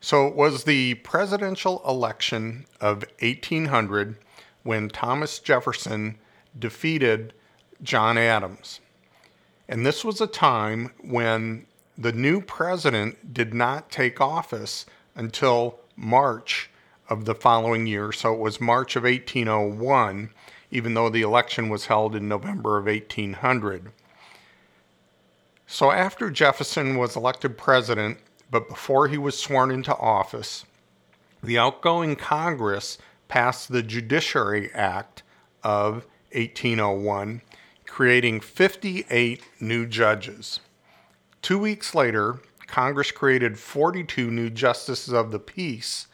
So, 0.00 0.26
it 0.28 0.36
was 0.36 0.64
the 0.64 0.94
presidential 0.94 1.82
election 1.86 2.66
of 2.80 3.04
1800 3.20 4.16
when 4.62 4.88
Thomas 4.88 5.38
Jefferson 5.40 6.18
defeated 6.56 7.32
John 7.82 8.16
Adams. 8.16 8.80
And 9.68 9.84
this 9.84 10.04
was 10.04 10.20
a 10.20 10.26
time 10.26 10.92
when 11.02 11.66
the 11.96 12.12
new 12.12 12.40
president 12.40 13.34
did 13.34 13.52
not 13.52 13.90
take 13.90 14.20
office 14.20 14.86
until 15.14 15.80
March 15.96 16.70
of 17.08 17.24
the 17.24 17.34
following 17.34 17.86
year. 17.86 18.12
So 18.12 18.32
it 18.32 18.38
was 18.38 18.60
March 18.60 18.94
of 18.94 19.02
1801, 19.02 20.30
even 20.70 20.94
though 20.94 21.08
the 21.08 21.22
election 21.22 21.68
was 21.68 21.86
held 21.86 22.14
in 22.14 22.28
November 22.28 22.78
of 22.78 22.86
1800. 22.86 23.90
So 25.66 25.90
after 25.90 26.30
Jefferson 26.30 26.96
was 26.96 27.16
elected 27.16 27.58
president, 27.58 28.18
but 28.50 28.68
before 28.68 29.08
he 29.08 29.18
was 29.18 29.38
sworn 29.38 29.70
into 29.70 29.94
office, 29.96 30.64
the 31.42 31.58
outgoing 31.58 32.16
Congress 32.16 32.98
passed 33.28 33.70
the 33.70 33.82
Judiciary 33.82 34.70
Act 34.72 35.22
of 35.62 36.06
1801, 36.32 37.42
creating 37.86 38.40
58 38.40 39.42
new 39.60 39.86
judges. 39.86 40.60
Two 41.42 41.58
weeks 41.58 41.94
later, 41.94 42.40
Congress 42.66 43.10
created 43.10 43.58
42 43.58 44.30
new 44.30 44.50
justices 44.50 45.12
of 45.12 45.30
the 45.30 45.38
peace. 45.38 46.06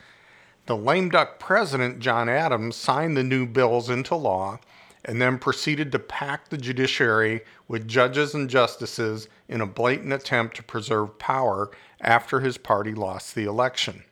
The 0.67 0.77
lame 0.77 1.11
duck 1.11 1.39
president, 1.39 1.99
John 1.99 2.29
Adams, 2.29 2.77
signed 2.77 3.17
the 3.17 3.25
new 3.25 3.47
bills 3.47 3.91
into 3.91 4.15
law 4.15 4.61
and 5.05 5.21
then 5.21 5.39
proceeded 5.39 5.93
to 5.93 5.99
pack 5.99 6.49
the 6.49 6.57
judiciary 6.57 7.43
with 7.69 7.87
judges 7.89 8.35
and 8.35 8.49
justices 8.49 9.29
in 9.49 9.61
a 9.61 9.67
blatant 9.67 10.13
attempt 10.13 10.57
to 10.57 10.63
preserve 10.63 11.19
power 11.19 11.71
after 12.01 12.41
his 12.41 12.57
party 12.57 12.95
lost 12.95 13.35
the 13.35 13.45
election. 13.45 14.05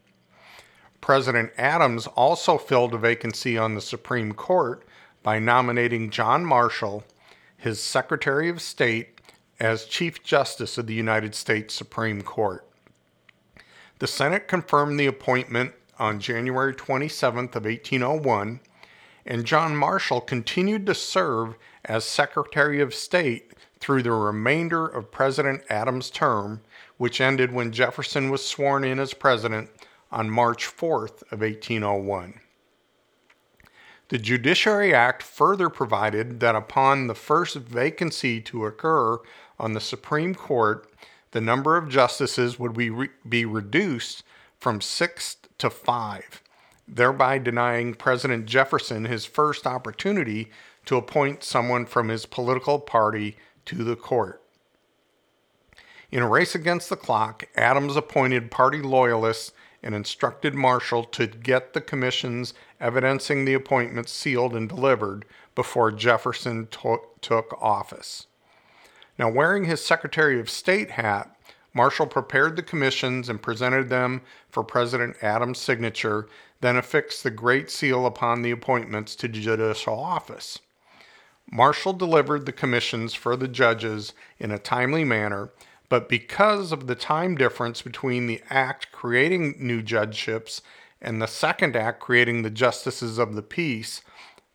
President 1.01 1.51
Adams 1.59 2.07
also 2.09 2.59
filled 2.59 2.95
a 2.95 2.99
vacancy 2.99 3.59
on 3.59 3.75
the 3.75 3.81
Supreme 3.81 4.33
Court 4.33 4.85
by 5.23 5.39
nominating 5.39 6.11
John 6.11 6.45
Marshall, 6.45 7.05
his 7.57 7.83
Secretary 7.83 8.49
of 8.49 8.63
State, 8.63 9.21
as 9.59 9.85
Chief 9.85 10.23
Justice 10.23 10.79
of 10.79 10.87
the 10.87 10.95
United 10.95 11.35
States 11.35 11.75
Supreme 11.75 12.23
Court. 12.23 12.67
The 13.99 14.07
Senate 14.07 14.49
confirmed 14.49 14.99
the 14.99 15.07
appointment 15.07 15.73
on 15.99 16.19
January 16.19 16.75
27th 16.75 17.55
of 17.55 17.65
1801, 17.65 18.61
and 19.25 19.45
John 19.45 19.77
Marshall 19.77 20.21
continued 20.21 20.87
to 20.87 20.95
serve 20.95 21.57
as 21.85 22.05
Secretary 22.05 22.81
of 22.81 22.95
State 22.95 23.53
through 23.81 24.03
the 24.03 24.13
remainder 24.13 24.87
of 24.87 25.11
President 25.11 25.63
Adams' 25.69 26.11
term, 26.11 26.63
which 26.97 27.21
ended 27.21 27.53
when 27.53 27.73
Jefferson 27.73 28.31
was 28.31 28.45
sworn 28.45 28.85
in 28.85 28.99
as 28.99 29.15
president 29.15 29.71
on 30.11 30.31
March 30.31 30.67
4th 30.67 31.23
of 31.33 31.41
1801. 31.41 32.41
The 34.09 34.19
Judiciary 34.19 34.95
Act 34.95 35.23
further 35.23 35.71
provided 35.71 36.41
that 36.41 36.55
upon 36.55 37.07
the 37.07 37.15
first 37.15 37.57
vacancy 37.57 38.41
to 38.43 38.67
occur 38.67 39.19
on 39.59 39.73
the 39.73 39.81
Supreme 39.81 40.35
Court, 40.35 40.87
the 41.31 41.41
number 41.41 41.79
of 41.79 41.89
justices 41.89 42.59
would 42.59 42.75
be, 42.75 42.91
re- 42.91 43.09
be 43.27 43.47
reduced 43.47 44.23
from 44.59 44.83
six 44.83 45.39
to 45.57 45.71
five, 45.71 46.42
thereby 46.95 47.39
denying 47.39 47.95
President 47.95 48.47
Jefferson 48.47 49.05
his 49.05 49.25
first 49.25 49.67
opportunity 49.67 50.51
to 50.85 50.97
appoint 50.97 51.43
someone 51.43 51.87
from 51.87 52.09
his 52.09 52.27
political 52.27 52.79
party 52.79 53.37
to 53.65 53.83
the 53.83 53.97
court. 53.97 54.43
In 56.11 56.23
a 56.23 56.29
race 56.29 56.55
against 56.55 56.91
the 56.91 56.97
clock, 56.97 57.45
Adams 57.57 57.97
appointed 57.97 58.51
party 58.51 58.83
loyalists 58.83 59.53
and 59.83 59.95
instructed 59.95 60.55
Marshall 60.55 61.05
to 61.05 61.27
get 61.27 61.73
the 61.73 61.81
commissions 61.81 62.53
evidencing 62.79 63.45
the 63.45 63.55
appointments 63.55 64.13
sealed 64.13 64.55
and 64.55 64.69
delivered 64.69 65.25
before 65.55 65.91
Jefferson 65.91 66.67
to- 66.69 67.01
took 67.21 67.57
office. 67.61 68.27
Now, 69.19 69.31
wearing 69.31 69.65
his 69.65 69.85
Secretary 69.85 70.39
of 70.39 70.51
State 70.51 70.93
hat, 70.93 71.35
Marshall 71.75 72.07
prepared 72.07 72.57
the 72.57 72.63
commissions 72.63 73.29
and 73.29 73.41
presented 73.41 73.89
them 73.89 74.21
for 74.51 74.63
President 74.63 75.17
Adams' 75.23 75.59
signature, 75.59 76.29
then 76.63 76.77
affixed 76.77 77.23
the 77.23 77.31
Great 77.31 77.71
Seal 77.71 78.07
upon 78.07 78.43
the 78.43 78.51
appointments 78.51 79.15
to 79.17 79.29
judicial 79.29 79.99
office. 79.99 80.59
Marshall 81.51 81.93
delivered 81.93 82.47
the 82.47 82.53
commissions 82.53 83.13
for 83.13 83.37
the 83.37 83.49
judges 83.49 84.15
in 84.39 84.51
a 84.51 84.59
timely 84.59 85.05
manner 85.05 85.51
but 85.93 86.09
because 86.09 86.73
of 86.73 86.87
the 86.87 86.95
time 86.95 87.35
difference 87.35 87.83
between 87.83 88.27
the 88.27 88.41
act 88.49 88.91
creating 88.93 89.57
new 89.59 89.83
judgeships 89.83 90.63
and 91.03 91.21
the 91.21 91.27
second 91.27 91.77
act 91.77 92.01
creating 92.01 92.41
the 92.41 92.49
justices 92.49 93.19
of 93.19 93.35
the 93.35 93.43
peace, 93.43 94.01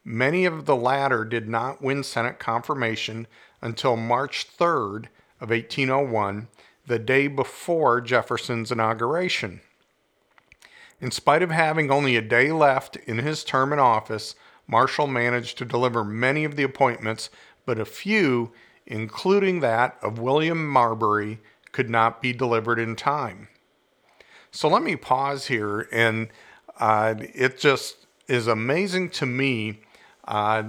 many 0.04 0.46
of 0.46 0.66
the 0.66 0.76
latter 0.76 1.24
did 1.24 1.48
not 1.48 1.80
win 1.80 2.02
Senate 2.02 2.40
confirmation 2.40 3.28
until 3.62 3.96
March 3.96 4.48
3rd 4.58 5.10
of 5.40 5.52
1801, 5.52 6.48
the 6.88 6.98
day 6.98 7.28
before 7.28 8.02
Jefferson's 8.02 8.72
inauguration. 8.72 9.62
In 11.00 11.12
spite 11.12 11.44
of 11.44 11.52
having 11.52 11.92
only 11.92 12.16
a 12.16 12.22
day 12.22 12.52
left 12.52 12.96
in 12.96 13.20
his 13.20 13.44
term 13.44 13.72
in 13.72 13.80
office, 13.80 14.36
Marshall 14.66 15.08
managed 15.08 15.58
to 15.60 15.66
deliver 15.66 16.04
many 16.04 16.44
of 16.44 16.56
the 16.56 16.64
appointments, 16.64 17.30
but 17.66 17.80
a 17.80 17.86
few, 17.86 18.52
including 18.86 19.60
that 19.60 19.98
of 20.02 20.18
William 20.18 20.68
Marbury, 20.68 21.40
could 21.72 21.90
not 21.90 22.22
be 22.22 22.34
delivered 22.34 22.80
in 22.80 22.96
time. 22.96 23.48
So 24.52 24.68
let 24.68 24.82
me 24.82 24.96
pause 24.96 25.48
here, 25.48 25.88
and 25.92 26.30
uh, 26.80 27.16
it 27.20 27.60
just 27.60 28.08
is 28.28 28.48
amazing 28.48 29.12
to 29.12 29.26
me 29.26 29.82
uh, 30.28 30.64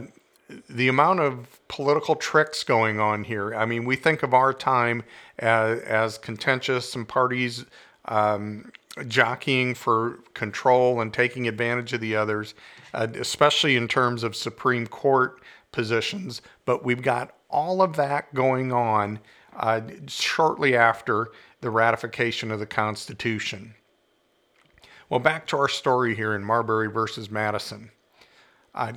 the 0.68 0.88
amount 0.88 1.20
of 1.20 1.66
political 1.68 2.14
tricks 2.14 2.64
going 2.64 3.00
on 3.00 3.24
here. 3.24 3.54
I 3.54 3.64
mean, 3.64 3.84
we 3.84 3.96
think 3.96 4.22
of 4.22 4.34
our 4.34 4.52
time 4.52 5.04
as, 5.38 5.80
as 5.80 6.18
contentious 6.18 6.94
and 6.94 7.08
parties 7.08 7.64
um, 8.04 8.70
jockeying 9.04 9.74
for 9.74 10.18
control 10.34 11.00
and 11.00 11.12
taking 11.12 11.46
advantage 11.48 11.92
of 11.92 12.00
the 12.00 12.16
others, 12.16 12.54
uh, 12.94 13.06
especially 13.14 13.76
in 13.76 13.88
terms 13.88 14.22
of 14.22 14.34
Supreme 14.34 14.86
Court 14.86 15.40
positions. 15.72 16.42
But 16.64 16.84
we've 16.84 17.02
got 17.02 17.34
all 17.50 17.82
of 17.82 17.96
that 17.96 18.32
going 18.34 18.72
on 18.72 19.18
uh, 19.56 19.80
shortly 20.06 20.76
after 20.76 21.28
the 21.60 21.70
ratification 21.70 22.50
of 22.50 22.60
the 22.60 22.66
Constitution. 22.66 23.74
Well, 25.08 25.20
back 25.20 25.46
to 25.48 25.56
our 25.56 25.68
story 25.68 26.14
here 26.14 26.34
in 26.34 26.44
Marbury 26.44 26.88
versus 26.88 27.30
Madison. 27.30 27.90
Uh, 28.74 28.92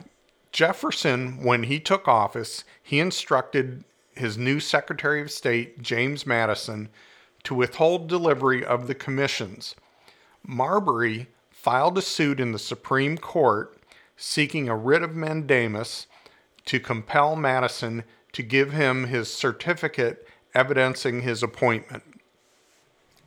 Jefferson, 0.52 1.44
when 1.44 1.64
he 1.64 1.80
took 1.80 2.08
office, 2.08 2.66
he 2.84 3.00
instructed 3.00 3.86
his 4.16 4.38
new 4.38 4.60
Secretary 4.60 5.22
of 5.22 5.32
State, 5.32 5.82
James 5.82 6.28
Madison, 6.28 6.90
to 7.44 7.56
withhold 7.56 8.08
delivery 8.08 8.64
of 8.64 8.88
the 8.88 8.94
commissions. 8.94 9.76
Marbury 10.46 11.28
filed 11.50 11.98
a 11.98 12.02
suit 12.02 12.40
in 12.40 12.52
the 12.52 12.60
Supreme 12.60 13.18
Court 13.18 13.78
seeking 14.18 14.70
a 14.70 14.76
writ 14.76 15.04
of 15.04 15.16
mandamus 15.16 16.08
to 16.66 16.80
compel 16.80 17.36
Madison 17.36 18.04
to 18.34 18.44
give 18.44 18.72
him 18.72 19.08
his 19.08 19.34
certificate 19.34 20.28
evidencing 20.54 21.22
his 21.22 21.44
appointment. 21.44 22.04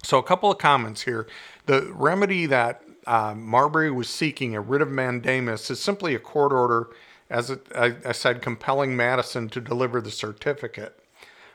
So, 0.02 0.18
a 0.18 0.23
couple 0.23 0.50
of 0.50 0.59
comments 0.59 1.02
here. 1.02 1.26
The 1.66 1.90
remedy 1.92 2.47
that 2.47 2.83
uh, 3.06 3.35
Marbury 3.35 3.90
was 3.90 4.09
seeking, 4.09 4.54
a 4.54 4.61
writ 4.61 4.83
of 4.83 4.90
mandamus, 4.90 5.71
is 5.71 5.80
simply 5.80 6.14
a 6.14 6.18
court 6.18 6.52
order, 6.52 6.88
as 7.30 7.50
it, 7.50 7.66
I, 7.75 7.97
I 8.04 8.12
said, 8.12 8.42
compelling 8.42 8.97
Madison 8.97 9.49
to 9.50 9.61
deliver 9.61 10.00
the 10.00 10.11
certificate. 10.11 10.99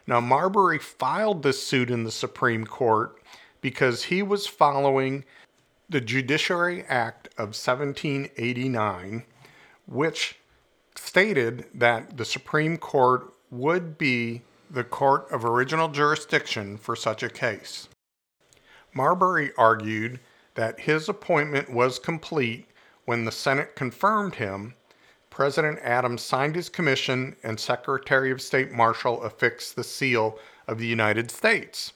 Now, 0.08 0.20
Marbury 0.20 0.80
filed 0.80 1.44
this 1.44 1.66
suit 1.66 1.92
in 1.92 2.04
the 2.04 2.12
Supreme 2.12 2.66
Court 2.66 3.22
because 3.62 4.06
he 4.06 4.24
was 4.24 4.48
following 4.48 5.25
the 5.89 6.01
Judiciary 6.01 6.84
Act 6.88 7.27
of 7.38 7.55
1789, 7.55 9.24
which 9.88 10.38
stated 10.96 11.65
that 11.74 12.17
the 12.17 12.25
Supreme 12.25 12.77
Court 12.77 13.34
would 13.50 13.98
be 13.98 14.43
the 14.69 14.84
court 14.84 15.31
of 15.31 15.43
original 15.43 15.88
jurisdiction 15.88 16.77
for 16.77 16.96
such 16.96 17.24
a 17.24 17.29
case. 17.29 17.89
Marbury 18.93 19.51
argued 19.58 20.19
that 20.53 20.81
his 20.81 21.10
appointment 21.10 21.72
was 21.72 21.98
complete 21.98 22.67
when 23.06 23.25
the 23.25 23.32
Senate 23.32 23.75
confirmed 23.75 24.36
him. 24.36 24.75
President 25.32 25.80
Adams 25.82 26.21
signed 26.21 26.56
his 26.56 26.69
commission, 26.69 27.36
and 27.41 27.60
Secretary 27.60 28.30
of 28.30 28.41
State 28.41 28.71
Marshall 28.71 29.23
affixed 29.23 29.75
the 29.75 29.84
seal 29.84 30.38
of 30.67 30.78
the 30.78 30.86
United 30.86 31.32
States. 31.32 31.93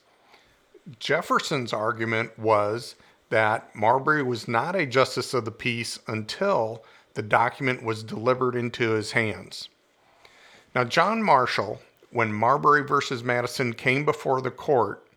Jefferson's 0.99 1.73
argument 1.73 2.37
was 2.39 2.95
that 3.33 3.75
Marbury 3.75 4.21
was 4.21 4.47
not 4.47 4.75
a 4.75 4.85
justice 4.85 5.33
of 5.33 5.43
the 5.43 5.49
peace 5.49 5.97
until 6.05 6.83
the 7.15 7.23
document 7.23 7.81
was 7.81 8.03
delivered 8.03 8.55
into 8.55 8.91
his 8.91 9.13
hands. 9.13 9.69
Now, 10.75 10.83
John 10.83 11.23
Marshall, 11.23 11.81
when 12.11 12.31
Marbury 12.31 12.83
versus 12.83 13.23
Madison 13.23 13.73
came 13.73 14.05
before 14.05 14.39
the 14.39 14.51
court, 14.51 15.07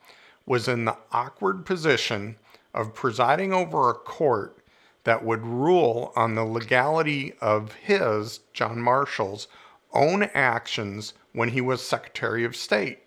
was 0.47 0.67
in 0.67 0.87
the 0.87 0.97
awkward 1.13 1.67
position 1.67 2.37
of 2.73 2.95
presiding 2.95 3.53
over 3.53 3.91
a 3.91 3.95
court 3.95 4.57
that 5.05 5.23
would 5.23 5.45
rule 5.45 6.15
on 6.17 6.37
the 6.37 6.45
legality 6.45 7.35
of 7.43 7.75
his, 7.75 8.41
John 8.55 8.81
Marshall's, 8.81 9.47
own 9.93 10.23
actions 10.33 11.13
when 11.35 11.51
he 11.51 11.61
was 11.61 11.83
Secretary 11.83 12.47
of 12.47 12.57
State. 12.57 13.01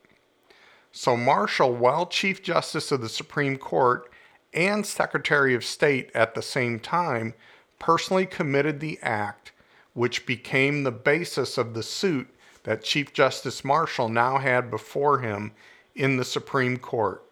So, 0.92 1.18
Marshall, 1.18 1.74
while 1.74 2.06
Chief 2.06 2.44
Justice 2.44 2.92
of 2.92 3.02
the 3.02 3.10
Supreme 3.10 3.58
Court 3.58 4.08
and 4.54 4.86
Secretary 4.86 5.54
of 5.54 5.64
State 5.64 6.12
at 6.14 6.36
the 6.36 6.42
same 6.42 6.80
time, 6.80 7.34
personally 7.78 8.26
committed 8.26 8.80
the 8.80 9.00
act 9.02 9.52
which 9.94 10.26
became 10.26 10.84
the 10.84 10.92
basis 10.92 11.58
of 11.58 11.74
the 11.74 11.84
suit 11.84 12.28
that 12.64 12.84
Chief 12.84 13.12
Justice 13.14 13.64
Marshall 13.64 14.10
now 14.10 14.38
had 14.38 14.70
before 14.70 15.20
him 15.20 15.52
in 15.96 16.18
the 16.18 16.26
Supreme 16.26 16.78
Court. 16.78 17.24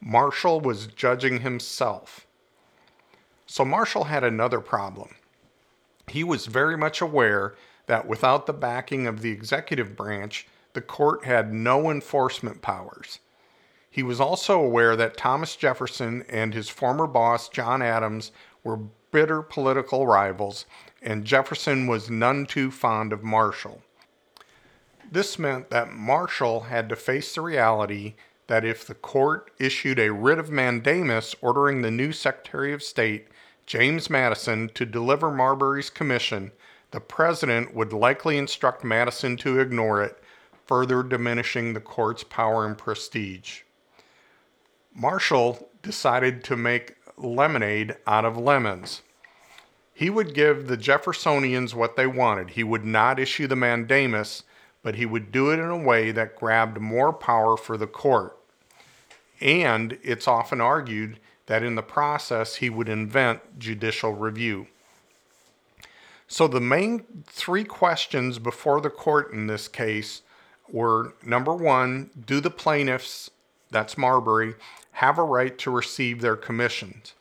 Marshall 0.00 0.60
was 0.60 0.86
judging 0.86 1.40
himself. 1.40 2.26
So 3.46 3.64
Marshall 3.64 4.04
had 4.04 4.24
another 4.24 4.60
problem. 4.60 5.14
He 6.08 6.24
was 6.24 6.46
very 6.46 6.76
much 6.76 7.00
aware 7.00 7.54
that 7.86 8.06
without 8.06 8.46
the 8.46 8.52
backing 8.52 9.06
of 9.06 9.22
the 9.22 9.30
executive 9.30 9.94
branch, 9.96 10.46
the 10.72 10.80
court 10.80 11.24
had 11.24 11.52
no 11.52 11.90
enforcement 11.90 12.62
powers. 12.62 13.20
He 13.94 14.02
was 14.02 14.22
also 14.22 14.58
aware 14.58 14.96
that 14.96 15.18
Thomas 15.18 15.54
Jefferson 15.54 16.24
and 16.26 16.54
his 16.54 16.70
former 16.70 17.06
boss, 17.06 17.50
John 17.50 17.82
Adams, 17.82 18.32
were 18.64 18.78
bitter 19.10 19.42
political 19.42 20.06
rivals, 20.06 20.64
and 21.02 21.26
Jefferson 21.26 21.86
was 21.86 22.08
none 22.08 22.46
too 22.46 22.70
fond 22.70 23.12
of 23.12 23.22
Marshall. 23.22 23.82
This 25.10 25.38
meant 25.38 25.68
that 25.68 25.92
Marshall 25.92 26.60
had 26.60 26.88
to 26.88 26.96
face 26.96 27.34
the 27.34 27.42
reality 27.42 28.14
that 28.46 28.64
if 28.64 28.86
the 28.86 28.94
court 28.94 29.50
issued 29.58 29.98
a 29.98 30.10
writ 30.10 30.38
of 30.38 30.50
mandamus 30.50 31.36
ordering 31.42 31.82
the 31.82 31.90
new 31.90 32.12
Secretary 32.12 32.72
of 32.72 32.82
State, 32.82 33.28
James 33.66 34.08
Madison, 34.08 34.70
to 34.70 34.86
deliver 34.86 35.30
Marbury's 35.30 35.90
commission, 35.90 36.50
the 36.92 37.00
president 37.00 37.74
would 37.74 37.92
likely 37.92 38.38
instruct 38.38 38.84
Madison 38.84 39.36
to 39.36 39.60
ignore 39.60 40.02
it, 40.02 40.18
further 40.66 41.02
diminishing 41.02 41.74
the 41.74 41.80
court's 41.80 42.24
power 42.24 42.64
and 42.64 42.78
prestige. 42.78 43.60
Marshall 44.94 45.68
decided 45.82 46.44
to 46.44 46.56
make 46.56 46.96
lemonade 47.16 47.96
out 48.06 48.24
of 48.24 48.36
lemons. 48.36 49.02
He 49.94 50.10
would 50.10 50.34
give 50.34 50.66
the 50.66 50.76
Jeffersonians 50.76 51.74
what 51.74 51.96
they 51.96 52.06
wanted. 52.06 52.50
He 52.50 52.64
would 52.64 52.84
not 52.84 53.18
issue 53.18 53.46
the 53.46 53.56
mandamus, 53.56 54.42
but 54.82 54.96
he 54.96 55.06
would 55.06 55.30
do 55.30 55.50
it 55.50 55.58
in 55.58 55.68
a 55.68 55.76
way 55.76 56.10
that 56.10 56.36
grabbed 56.36 56.80
more 56.80 57.12
power 57.12 57.56
for 57.56 57.76
the 57.76 57.86
court. 57.86 58.36
And 59.40 59.98
it's 60.02 60.28
often 60.28 60.60
argued 60.60 61.18
that 61.46 61.62
in 61.62 61.74
the 61.74 61.82
process 61.82 62.56
he 62.56 62.70
would 62.70 62.88
invent 62.88 63.58
judicial 63.58 64.14
review. 64.14 64.68
So 66.26 66.48
the 66.48 66.60
main 66.60 67.24
three 67.26 67.64
questions 67.64 68.38
before 68.38 68.80
the 68.80 68.90
court 68.90 69.32
in 69.32 69.48
this 69.48 69.68
case 69.68 70.22
were 70.70 71.14
number 71.24 71.54
one, 71.54 72.10
do 72.26 72.40
the 72.40 72.50
plaintiffs, 72.50 73.30
that's 73.70 73.98
Marbury, 73.98 74.54
have 74.92 75.18
a 75.18 75.24
right 75.24 75.56
to 75.58 75.70
receive 75.70 76.20
their 76.20 76.36
commissions? 76.36 77.14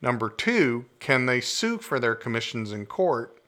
Number 0.00 0.28
two, 0.28 0.86
can 1.00 1.26
they 1.26 1.40
sue 1.40 1.78
for 1.78 1.98
their 1.98 2.14
commissions 2.14 2.72
in 2.72 2.86
court? 2.86 3.38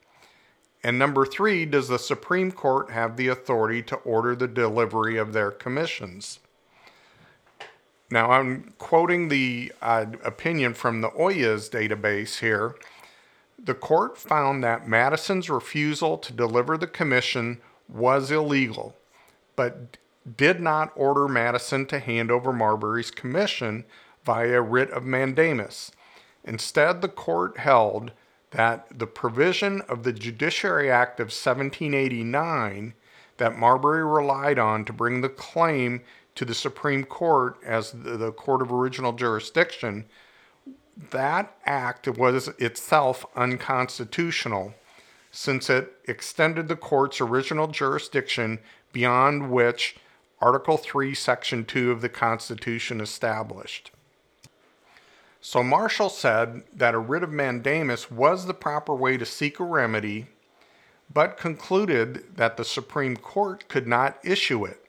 And 0.82 0.98
number 0.98 1.26
three, 1.26 1.66
does 1.66 1.88
the 1.88 1.98
Supreme 1.98 2.52
Court 2.52 2.90
have 2.90 3.16
the 3.16 3.28
authority 3.28 3.82
to 3.82 3.96
order 3.96 4.36
the 4.36 4.46
delivery 4.46 5.16
of 5.16 5.32
their 5.32 5.50
commissions? 5.50 6.38
Now, 8.10 8.30
I'm 8.30 8.72
quoting 8.78 9.28
the 9.28 9.72
uh, 9.82 10.06
opinion 10.22 10.74
from 10.74 11.00
the 11.00 11.10
Oyez 11.10 11.68
database 11.68 12.38
here. 12.38 12.76
The 13.58 13.74
court 13.74 14.16
found 14.16 14.62
that 14.62 14.86
Madison's 14.86 15.50
refusal 15.50 16.18
to 16.18 16.32
deliver 16.32 16.78
the 16.78 16.86
commission 16.86 17.60
was 17.88 18.30
illegal, 18.30 18.94
but 19.56 19.96
did 20.36 20.60
not 20.60 20.92
order 20.96 21.28
Madison 21.28 21.86
to 21.86 21.98
hand 21.98 22.30
over 22.30 22.52
Marbury's 22.52 23.10
commission 23.10 23.84
via 24.24 24.60
writ 24.60 24.90
of 24.90 25.04
mandamus. 25.04 25.92
Instead, 26.44 27.00
the 27.00 27.08
court 27.08 27.58
held 27.58 28.12
that 28.50 28.86
the 28.96 29.06
provision 29.06 29.82
of 29.82 30.02
the 30.02 30.12
Judiciary 30.12 30.90
Act 30.90 31.20
of 31.20 31.26
1789 31.26 32.94
that 33.36 33.58
Marbury 33.58 34.04
relied 34.04 34.58
on 34.58 34.84
to 34.84 34.92
bring 34.92 35.20
the 35.20 35.28
claim 35.28 36.00
to 36.34 36.44
the 36.44 36.54
Supreme 36.54 37.04
Court 37.04 37.58
as 37.64 37.92
the, 37.92 38.32
court 38.32 38.62
of 38.62 38.72
original 38.72 39.12
jurisdiction, 39.12 40.06
that 41.10 41.56
act 41.64 42.08
was 42.08 42.48
itself 42.58 43.26
unconstitutional 43.34 44.74
since 45.30 45.68
it 45.68 45.92
extended 46.04 46.68
the 46.68 46.76
court's 46.76 47.20
original 47.20 47.66
jurisdiction 47.66 48.58
beyond 48.92 49.50
which 49.50 49.96
Article 50.40 50.76
3, 50.76 51.14
Section 51.14 51.64
2 51.64 51.90
of 51.90 52.00
the 52.00 52.08
Constitution 52.08 53.00
established. 53.00 53.90
So 55.40 55.62
Marshall 55.62 56.08
said 56.08 56.64
that 56.74 56.94
a 56.94 56.98
writ 56.98 57.22
of 57.22 57.30
mandamus 57.30 58.10
was 58.10 58.46
the 58.46 58.54
proper 58.54 58.94
way 58.94 59.16
to 59.16 59.24
seek 59.24 59.60
a 59.60 59.64
remedy, 59.64 60.26
but 61.12 61.38
concluded 61.38 62.36
that 62.36 62.56
the 62.56 62.64
Supreme 62.64 63.16
Court 63.16 63.68
could 63.68 63.86
not 63.86 64.18
issue 64.24 64.64
it 64.64 64.84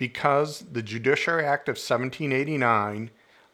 because 0.00 0.60
the 0.72 0.82
Judiciary 0.82 1.44
Act 1.44 1.68
of 1.68 1.74
1789 1.74 3.10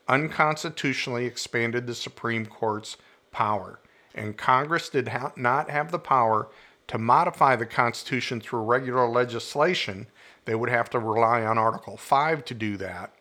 unconstitutionally 0.09 1.27
expanded 1.27 1.87
the 1.87 1.95
Supreme 1.95 2.47
Court's 2.47 2.97
power, 3.33 3.81
and 4.15 4.37
Congress 4.37 4.89
did 4.89 5.09
ha- 5.09 5.33
not 5.37 5.71
have 5.71 5.91
the 5.91 5.99
power 5.99 6.49
to 6.87 6.99
modify 6.99 7.57
the 7.57 7.67
Constitution 7.67 8.41
through 8.41 8.61
regular 8.61 9.09
legislation. 9.09 10.07
They 10.47 10.55
would 10.55 10.71
have 10.71 10.89
to 10.91 10.99
rely 10.99 11.45
on 11.45 11.59
Article 11.59 11.97
5 11.97 12.45
to 12.47 12.55
do 12.55 12.77
that. 12.79 13.13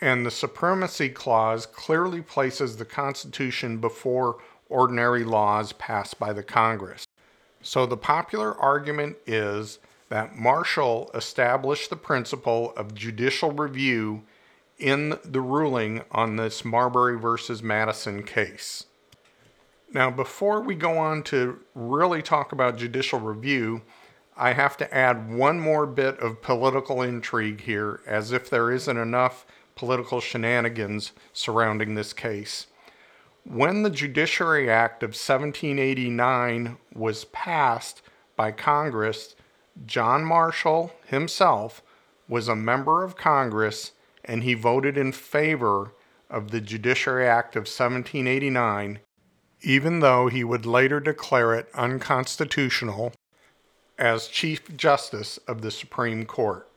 And 0.00 0.24
the 0.24 0.30
Supremacy 0.30 1.08
Clause 1.08 1.66
clearly 1.66 2.20
places 2.22 2.76
the 2.76 2.84
Constitution 2.84 3.78
before 3.78 4.36
ordinary 4.68 5.24
laws 5.24 5.72
passed 5.72 6.18
by 6.18 6.32
the 6.32 6.42
Congress. 6.42 7.06
So 7.62 7.86
the 7.86 7.96
popular 7.96 8.54
argument 8.54 9.16
is 9.26 9.78
that 10.10 10.36
Marshall 10.36 11.10
established 11.14 11.90
the 11.90 11.96
principle 11.96 12.72
of 12.76 12.94
judicial 12.94 13.50
review 13.50 14.22
in 14.78 15.18
the 15.24 15.40
ruling 15.40 16.02
on 16.12 16.36
this 16.36 16.64
Marbury 16.64 17.18
versus 17.18 17.62
Madison 17.62 18.22
case. 18.22 18.84
Now, 19.92 20.10
before 20.10 20.60
we 20.60 20.74
go 20.74 20.98
on 20.98 21.22
to 21.24 21.58
really 21.74 22.20
talk 22.20 22.52
about 22.52 22.76
judicial 22.76 23.18
review, 23.18 23.82
I 24.36 24.52
have 24.52 24.76
to 24.78 24.94
add 24.94 25.32
one 25.32 25.60
more 25.60 25.86
bit 25.86 26.18
of 26.18 26.42
political 26.42 27.00
intrigue 27.00 27.62
here, 27.62 28.00
as 28.06 28.32
if 28.32 28.50
there 28.50 28.70
isn't 28.70 28.96
enough 28.96 29.46
political 29.74 30.20
shenanigans 30.20 31.12
surrounding 31.32 31.94
this 31.94 32.12
case. 32.12 32.66
When 33.44 33.82
the 33.82 33.90
Judiciary 33.90 34.68
Act 34.70 35.02
of 35.02 35.10
1789 35.10 36.76
was 36.94 37.24
passed 37.26 38.02
by 38.34 38.52
Congress, 38.52 39.36
John 39.86 40.24
Marshall 40.24 40.92
himself 41.06 41.82
was 42.28 42.48
a 42.48 42.56
member 42.56 43.04
of 43.04 43.16
Congress 43.16 43.92
and 44.24 44.42
he 44.42 44.54
voted 44.54 44.98
in 44.98 45.12
favor 45.12 45.92
of 46.28 46.50
the 46.50 46.60
Judiciary 46.60 47.26
Act 47.26 47.54
of 47.54 47.62
1789, 47.62 48.98
even 49.62 50.00
though 50.00 50.28
he 50.28 50.42
would 50.42 50.66
later 50.66 50.98
declare 50.98 51.54
it 51.54 51.68
unconstitutional 51.74 53.12
as 53.98 54.28
Chief 54.28 54.76
Justice 54.76 55.38
of 55.48 55.62
the 55.62 55.70
Supreme 55.70 56.26
Court. 56.26 56.68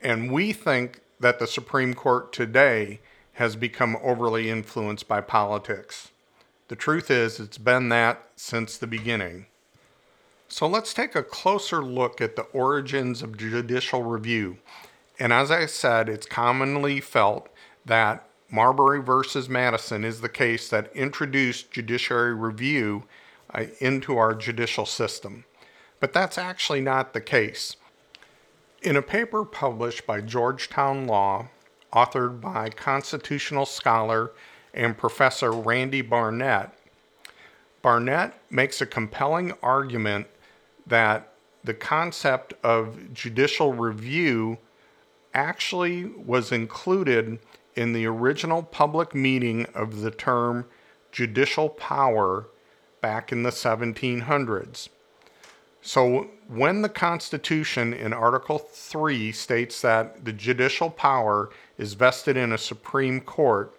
And 0.00 0.30
we 0.30 0.52
think 0.52 1.00
that 1.18 1.38
the 1.38 1.46
Supreme 1.46 1.94
Court 1.94 2.32
today 2.32 3.00
has 3.34 3.56
become 3.56 3.96
overly 4.02 4.48
influenced 4.48 5.08
by 5.08 5.20
politics. 5.20 6.10
The 6.68 6.76
truth 6.76 7.10
is, 7.10 7.40
it's 7.40 7.58
been 7.58 7.88
that 7.90 8.28
since 8.36 8.76
the 8.76 8.86
beginning. 8.86 9.46
So 10.48 10.66
let's 10.66 10.94
take 10.94 11.14
a 11.14 11.22
closer 11.22 11.82
look 11.82 12.20
at 12.20 12.36
the 12.36 12.42
origins 12.42 13.22
of 13.22 13.36
judicial 13.36 14.02
review. 14.02 14.58
And 15.18 15.32
as 15.32 15.50
I 15.50 15.66
said, 15.66 16.08
it's 16.08 16.26
commonly 16.26 17.00
felt 17.00 17.48
that 17.84 18.28
Marbury 18.50 19.02
versus 19.02 19.48
Madison 19.48 20.04
is 20.04 20.20
the 20.20 20.28
case 20.28 20.68
that 20.68 20.94
introduced 20.94 21.72
judiciary 21.72 22.34
review 22.34 23.04
uh, 23.52 23.64
into 23.80 24.16
our 24.16 24.34
judicial 24.34 24.86
system. 24.86 25.44
But 26.00 26.12
that's 26.12 26.38
actually 26.38 26.80
not 26.80 27.12
the 27.12 27.20
case. 27.20 27.76
In 28.82 28.96
a 28.96 29.02
paper 29.02 29.44
published 29.44 30.06
by 30.06 30.20
Georgetown 30.20 31.06
Law, 31.06 31.48
authored 31.92 32.40
by 32.40 32.68
constitutional 32.68 33.66
scholar 33.66 34.32
and 34.74 34.98
professor 34.98 35.50
Randy 35.50 36.02
Barnett, 36.02 36.72
Barnett 37.82 38.34
makes 38.50 38.80
a 38.80 38.86
compelling 38.86 39.52
argument 39.62 40.26
that 40.86 41.32
the 41.64 41.74
concept 41.74 42.54
of 42.62 43.12
judicial 43.12 43.72
review 43.72 44.58
actually 45.34 46.04
was 46.04 46.52
included 46.52 47.38
in 47.74 47.92
the 47.92 48.06
original 48.06 48.62
public 48.62 49.14
meaning 49.14 49.66
of 49.74 50.00
the 50.00 50.10
term 50.10 50.66
judicial 51.12 51.68
power 51.68 52.46
back 53.00 53.32
in 53.32 53.42
the 53.42 53.50
1700s. 53.50 54.88
So, 55.86 56.26
when 56.48 56.82
the 56.82 56.88
Constitution 56.88 57.94
in 57.94 58.12
Article 58.12 58.58
3 58.58 59.30
states 59.30 59.80
that 59.82 60.24
the 60.24 60.32
judicial 60.32 60.90
power 60.90 61.50
is 61.78 61.94
vested 61.94 62.36
in 62.36 62.50
a 62.50 62.58
Supreme 62.58 63.20
Court, 63.20 63.72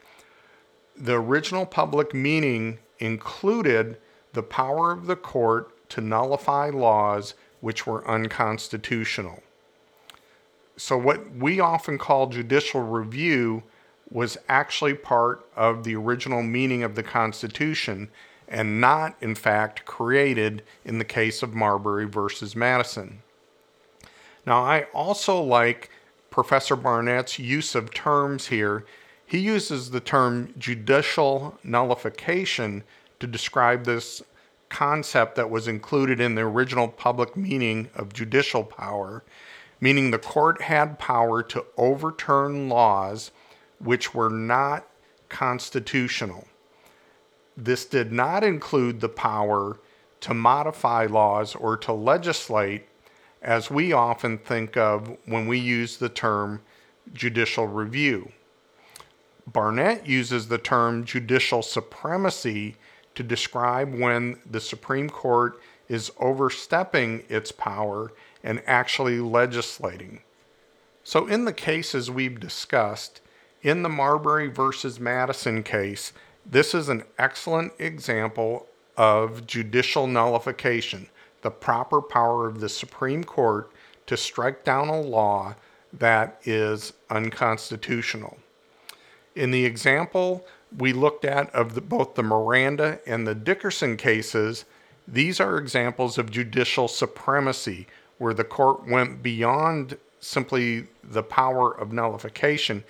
the 0.95 1.15
original 1.15 1.65
public 1.65 2.13
meaning 2.13 2.79
included 2.99 3.97
the 4.31 4.41
power 4.41 4.89
of 4.93 5.07
the 5.07 5.17
court 5.17 5.89
to 5.89 5.99
nullify 5.99 6.69
laws 6.69 7.33
which 7.59 7.85
were 7.85 8.09
unconstitutional. 8.09 9.43
So, 10.77 10.97
what 10.97 11.35
we 11.35 11.59
often 11.59 11.97
call 11.97 12.27
judicial 12.27 12.83
review 12.83 13.63
was 14.09 14.37
actually 14.47 14.93
part 14.93 15.45
of 15.57 15.83
the 15.83 15.97
original 15.97 16.41
meaning 16.41 16.83
of 16.83 16.95
the 16.95 17.03
Constitution 17.03 18.07
and 18.47 18.79
not, 18.79 19.15
in 19.21 19.35
fact, 19.35 19.85
created 19.85 20.63
in 20.85 20.99
the 20.99 21.05
case 21.05 21.43
of 21.43 21.53
Marbury 21.53 22.05
versus 22.05 22.55
Madison. 22.55 23.21
Now, 24.45 24.63
I 24.63 24.83
also 24.93 25.41
like 25.41 25.89
Professor 26.29 26.75
Barnett's 26.75 27.39
use 27.39 27.75
of 27.75 27.93
terms 27.93 28.47
here. 28.47 28.85
He 29.25 29.39
uses 29.39 29.89
the 29.89 29.99
term 29.99 30.53
judicial 30.57 31.57
nullification 31.63 32.83
to 33.19 33.27
describe 33.27 33.83
this 33.83 34.21
concept 34.69 35.35
that 35.35 35.49
was 35.49 35.67
included 35.67 36.19
in 36.19 36.35
the 36.35 36.41
original 36.41 36.87
public 36.87 37.35
meaning 37.35 37.89
of 37.95 38.13
judicial 38.13 38.63
power, 38.63 39.23
meaning 39.81 40.11
the 40.11 40.17
court 40.17 40.61
had 40.61 40.99
power 40.99 41.41
to 41.43 41.65
overturn 41.77 42.69
laws 42.69 43.31
which 43.79 44.13
were 44.13 44.29
not 44.29 44.87
constitutional. 45.29 46.47
This 47.57 47.85
did 47.85 48.11
not 48.11 48.43
include 48.43 49.01
the 49.01 49.09
power 49.09 49.79
to 50.21 50.33
modify 50.35 51.07
laws 51.07 51.55
or 51.55 51.75
to 51.77 51.91
legislate, 51.91 52.85
as 53.41 53.71
we 53.71 53.91
often 53.91 54.37
think 54.37 54.77
of 54.77 55.17
when 55.25 55.47
we 55.47 55.57
use 55.57 55.97
the 55.97 56.09
term 56.09 56.61
judicial 57.13 57.65
review. 57.67 58.31
Barnett 59.47 60.05
uses 60.05 60.47
the 60.47 60.57
term 60.59 61.03
judicial 61.03 61.63
supremacy 61.63 62.75
to 63.15 63.23
describe 63.23 63.93
when 63.93 64.39
the 64.49 64.59
Supreme 64.59 65.09
Court 65.09 65.59
is 65.89 66.11
overstepping 66.19 67.23
its 67.29 67.51
power 67.51 68.11
and 68.43 68.61
actually 68.67 69.19
legislating. 69.19 70.21
So, 71.03 71.25
in 71.25 71.45
the 71.45 71.53
cases 71.53 72.11
we've 72.11 72.39
discussed, 72.39 73.21
in 73.63 73.81
the 73.81 73.89
Marbury 73.89 74.47
versus 74.47 74.99
Madison 74.99 75.63
case, 75.63 76.11
this 76.49 76.73
is 76.73 76.89
an 76.89 77.03
excellent 77.17 77.73
example 77.79 78.67
of 78.95 79.45
judicial 79.45 80.07
nullification, 80.07 81.07
the 81.41 81.51
proper 81.51 82.01
power 82.01 82.47
of 82.47 82.59
the 82.59 82.69
Supreme 82.69 83.23
Court 83.23 83.71
to 84.07 84.17
strike 84.17 84.63
down 84.63 84.87
a 84.87 84.99
law 84.99 85.55
that 85.93 86.39
is 86.45 86.93
unconstitutional. 87.09 88.37
In 89.35 89.51
the 89.51 89.65
example 89.65 90.45
we 90.77 90.93
looked 90.93 91.25
at 91.25 91.53
of 91.53 91.75
the, 91.75 91.81
both 91.81 92.15
the 92.15 92.23
Miranda 92.23 92.99
and 93.05 93.25
the 93.25 93.35
Dickerson 93.35 93.97
cases, 93.97 94.65
these 95.07 95.39
are 95.39 95.57
examples 95.57 96.17
of 96.17 96.31
judicial 96.31 96.87
supremacy 96.87 97.87
where 98.17 98.33
the 98.33 98.43
court 98.43 98.85
went 98.87 99.21
beyond 99.21 99.97
simply 100.19 100.87
the 101.03 101.23
power 101.23 101.71
of 101.71 101.93
nullification. 101.93 102.83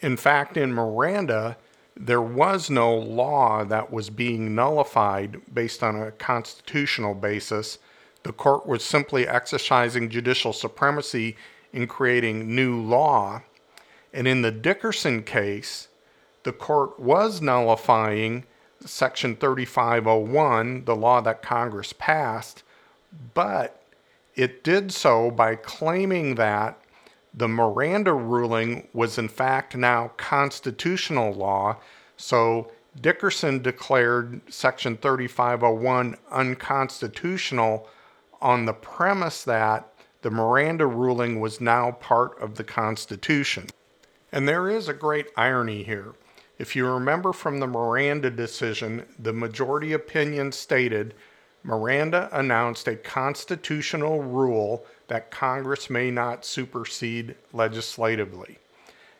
In 0.00 0.16
fact, 0.16 0.56
in 0.56 0.72
Miranda, 0.72 1.56
there 1.98 2.22
was 2.22 2.70
no 2.70 2.94
law 2.94 3.64
that 3.64 3.92
was 3.92 4.08
being 4.08 4.54
nullified 4.54 5.40
based 5.52 5.82
on 5.82 6.00
a 6.00 6.12
constitutional 6.12 7.14
basis. 7.14 7.78
The 8.22 8.32
court 8.32 8.66
was 8.66 8.84
simply 8.84 9.26
exercising 9.26 10.08
judicial 10.08 10.52
supremacy 10.52 11.36
in 11.72 11.88
creating 11.88 12.54
new 12.54 12.80
law. 12.80 13.42
And 14.12 14.28
in 14.28 14.42
the 14.42 14.52
Dickerson 14.52 15.24
case, 15.24 15.88
the 16.44 16.52
court 16.52 17.00
was 17.00 17.42
nullifying 17.42 18.44
Section 18.84 19.34
3501, 19.34 20.84
the 20.84 20.94
law 20.94 21.20
that 21.20 21.42
Congress 21.42 21.92
passed, 21.92 22.62
but 23.34 23.82
it 24.36 24.62
did 24.62 24.92
so 24.92 25.32
by 25.32 25.56
claiming 25.56 26.36
that 26.36 26.80
the 27.38 27.48
Miranda 27.48 28.12
ruling 28.12 28.88
was 28.92 29.16
in 29.16 29.28
fact 29.28 29.76
now 29.76 30.10
constitutional 30.16 31.32
law. 31.32 31.76
So 32.16 32.72
Dickerson 33.00 33.62
declared 33.62 34.40
Section 34.52 34.96
3501 34.96 36.16
unconstitutional 36.32 37.88
on 38.40 38.64
the 38.64 38.72
premise 38.72 39.44
that 39.44 39.92
the 40.22 40.30
Miranda 40.32 40.86
ruling 40.86 41.38
was 41.38 41.60
now 41.60 41.92
part 41.92 42.36
of 42.40 42.56
the 42.56 42.64
Constitution. 42.64 43.68
And 44.32 44.48
there 44.48 44.68
is 44.68 44.88
a 44.88 44.92
great 44.92 45.28
irony 45.36 45.84
here. 45.84 46.14
If 46.58 46.74
you 46.74 46.86
remember 46.86 47.32
from 47.32 47.60
the 47.60 47.68
Miranda 47.68 48.30
decision, 48.30 49.06
the 49.16 49.32
majority 49.32 49.92
opinion 49.92 50.50
stated 50.50 51.14
Miranda 51.62 52.28
announced 52.32 52.88
a 52.88 52.96
constitutional 52.96 54.22
rule 54.22 54.84
that 55.08 55.30
Congress 55.30 55.90
may 55.90 56.10
not 56.10 56.44
supersede 56.44 57.34
legislatively. 57.52 58.58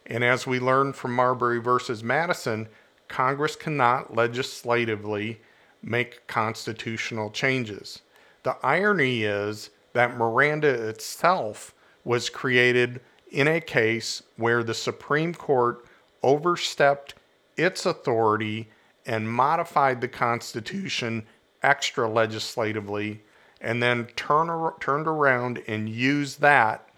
And 0.07 0.25
as 0.25 0.47
we 0.47 0.61
learned 0.61 0.97
from 0.97 1.15
Marbury 1.15 1.59
versus 1.59 2.03
Madison, 2.03 2.69
Congress 3.09 3.57
cannot 3.57 4.15
legislatively 4.15 5.41
make 5.83 6.27
constitutional 6.27 7.31
changes. 7.31 8.01
The 8.43 8.57
irony 8.63 9.25
is 9.25 9.71
that 9.93 10.17
Miranda 10.17 10.89
itself 10.89 11.75
was 12.05 12.31
created 12.31 13.01
in 13.31 13.49
a 13.49 13.61
case 13.61 14.23
where 14.37 14.63
the 14.63 14.75
Supreme 14.75 15.35
Court 15.35 15.85
overstepped 16.23 17.15
its 17.57 17.85
authority 17.87 18.69
and 19.05 19.31
modified 19.31 20.01
the 20.01 20.09
Constitution 20.09 21.27
extra 21.63 22.09
legislatively 22.09 23.23
and 23.61 23.83
then 23.83 24.07
turn, 24.17 24.73
turned 24.81 25.07
around 25.07 25.63
and 25.67 25.89
used 25.89 26.41
that 26.41 26.89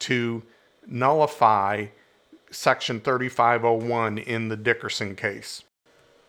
to 0.00 0.42
nullify 0.86 1.86
Section 2.50 3.00
3501 3.00 4.18
in 4.18 4.48
the 4.48 4.56
Dickerson 4.56 5.16
case. 5.16 5.64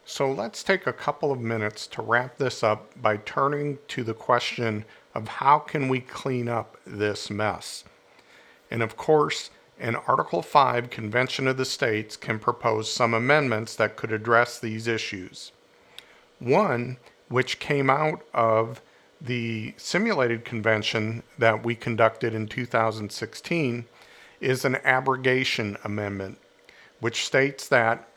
So 0.06 0.32
let's 0.32 0.63
take 0.63 0.86
a 0.86 0.93
couple 0.93 1.32
of 1.32 1.39
minutes 1.39 1.88
to 1.88 2.02
wrap 2.02 2.38
this 2.38 2.63
up 2.63 3.00
by 3.02 3.17
turning 3.17 3.80
to 3.89 4.04
the 4.04 4.13
question 4.13 4.86
of 5.15 5.28
how 5.28 5.60
can 5.60 5.88
we 5.88 6.00
clean 6.00 6.48
up 6.48 6.78
this 6.86 7.30
mess. 7.30 7.84
And 8.69 8.84
of 8.84 8.98
course, 8.98 9.50
an 9.80 9.95
Article 10.08 10.41
5 10.41 10.89
Convention 10.89 11.48
of 11.48 11.58
the 11.58 11.65
States 11.65 12.15
can 12.15 12.39
propose 12.39 12.91
some 12.91 13.13
amendments 13.13 13.76
that 13.76 13.95
could 13.95 14.12
address 14.12 14.60
these 14.60 14.88
issues. 14.88 15.52
One, 16.39 16.98
which 17.28 17.60
came 17.60 17.89
out 17.89 18.21
of 18.34 18.82
the 19.21 19.73
simulated 19.78 20.45
convention 20.45 21.23
that 21.38 21.63
we 21.63 21.75
conducted 21.75 22.34
in 22.34 22.47
2016, 22.47 23.86
is 24.41 24.65
an 24.65 24.75
abrogation 24.84 25.78
amendment, 25.84 26.38
which 26.99 27.25
states 27.25 27.67
that 27.67 28.08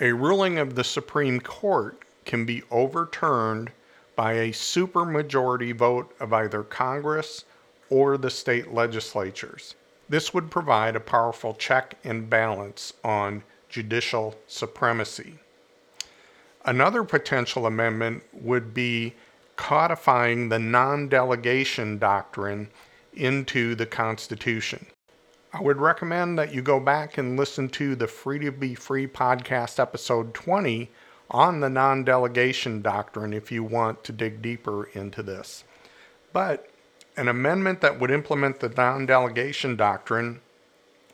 a 0.00 0.12
ruling 0.12 0.58
of 0.58 0.74
the 0.74 0.84
Supreme 0.84 1.40
Court 1.40 2.02
can 2.24 2.44
be 2.44 2.62
overturned 2.70 3.70
by 4.16 4.32
a 4.32 4.50
supermajority 4.50 5.74
vote 5.74 6.14
of 6.20 6.32
either 6.32 6.62
Congress 6.62 7.44
or 7.88 8.18
the 8.18 8.30
state 8.30 8.72
legislatures. 8.72 9.74
This 10.08 10.34
would 10.34 10.50
provide 10.50 10.96
a 10.96 11.00
powerful 11.00 11.54
check 11.54 11.94
and 12.04 12.28
balance 12.28 12.92
on 13.04 13.42
judicial 13.68 14.36
supremacy. 14.46 15.38
Another 16.64 17.04
potential 17.04 17.66
amendment 17.66 18.22
would 18.32 18.74
be 18.74 19.14
codifying 19.60 20.48
the 20.48 20.58
non 20.58 21.06
delegation 21.06 21.98
doctrine 21.98 22.70
into 23.12 23.74
the 23.74 23.84
Constitution. 23.84 24.86
I 25.52 25.60
would 25.60 25.76
recommend 25.76 26.38
that 26.38 26.54
you 26.54 26.62
go 26.62 26.80
back 26.80 27.18
and 27.18 27.36
listen 27.36 27.68
to 27.70 27.94
the 27.94 28.06
Free 28.06 28.38
to 28.38 28.52
Be 28.52 28.74
Free 28.74 29.06
podcast, 29.06 29.78
episode 29.78 30.32
20, 30.32 30.90
on 31.30 31.60
the 31.60 31.68
non 31.68 32.04
delegation 32.04 32.80
doctrine 32.80 33.34
if 33.34 33.52
you 33.52 33.62
want 33.62 34.02
to 34.04 34.12
dig 34.12 34.40
deeper 34.40 34.84
into 34.94 35.22
this. 35.22 35.64
But 36.32 36.70
an 37.18 37.28
amendment 37.28 37.82
that 37.82 38.00
would 38.00 38.10
implement 38.10 38.60
the 38.60 38.70
non 38.70 39.04
delegation 39.04 39.76
doctrine 39.76 40.40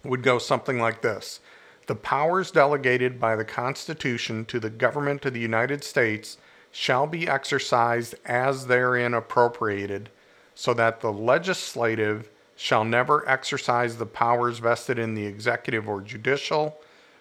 would 0.04 0.22
go 0.22 0.38
something 0.38 0.78
like 0.78 1.02
this 1.02 1.40
The 1.88 1.96
powers 1.96 2.52
delegated 2.52 3.18
by 3.18 3.35
the 3.35 3.44
Constitution 3.44 4.44
to 4.44 4.61
the 4.61 4.70
government 4.70 5.26
of 5.26 5.35
the 5.35 5.40
United 5.40 5.82
States 5.82 6.38
shall 6.79 7.07
be 7.07 7.27
exercised 7.27 8.15
as 8.27 8.67
therein 8.67 9.15
appropriated, 9.15 10.11
so 10.55 10.75
that 10.75 11.01
the 11.01 11.11
legislative 11.11 12.29
shall 12.55 12.85
never 12.85 13.27
exercise 13.27 13.97
the 13.97 14.05
powers 14.05 14.59
vested 14.59 14.99
in 14.99 15.15
the 15.15 15.25
executive 15.25 15.89
or 15.89 16.03
judicial, 16.03 16.79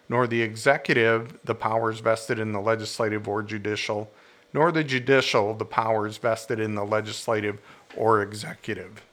nor 0.09 0.27
the 0.27 0.41
executive 0.41 1.39
the 1.45 1.55
powers 1.55 2.01
vested 2.01 2.37
in 2.37 2.51
the 2.51 2.59
legislative 2.59 3.29
or 3.29 3.41
judicial, 3.41 4.11
nor 4.53 4.73
the 4.73 4.83
judicial 4.83 5.53
the 5.53 5.63
powers 5.63 6.17
vested 6.17 6.59
in 6.59 6.75
the 6.75 6.83
legislative 6.83 7.57
or 7.95 8.21
executive. 8.21 9.05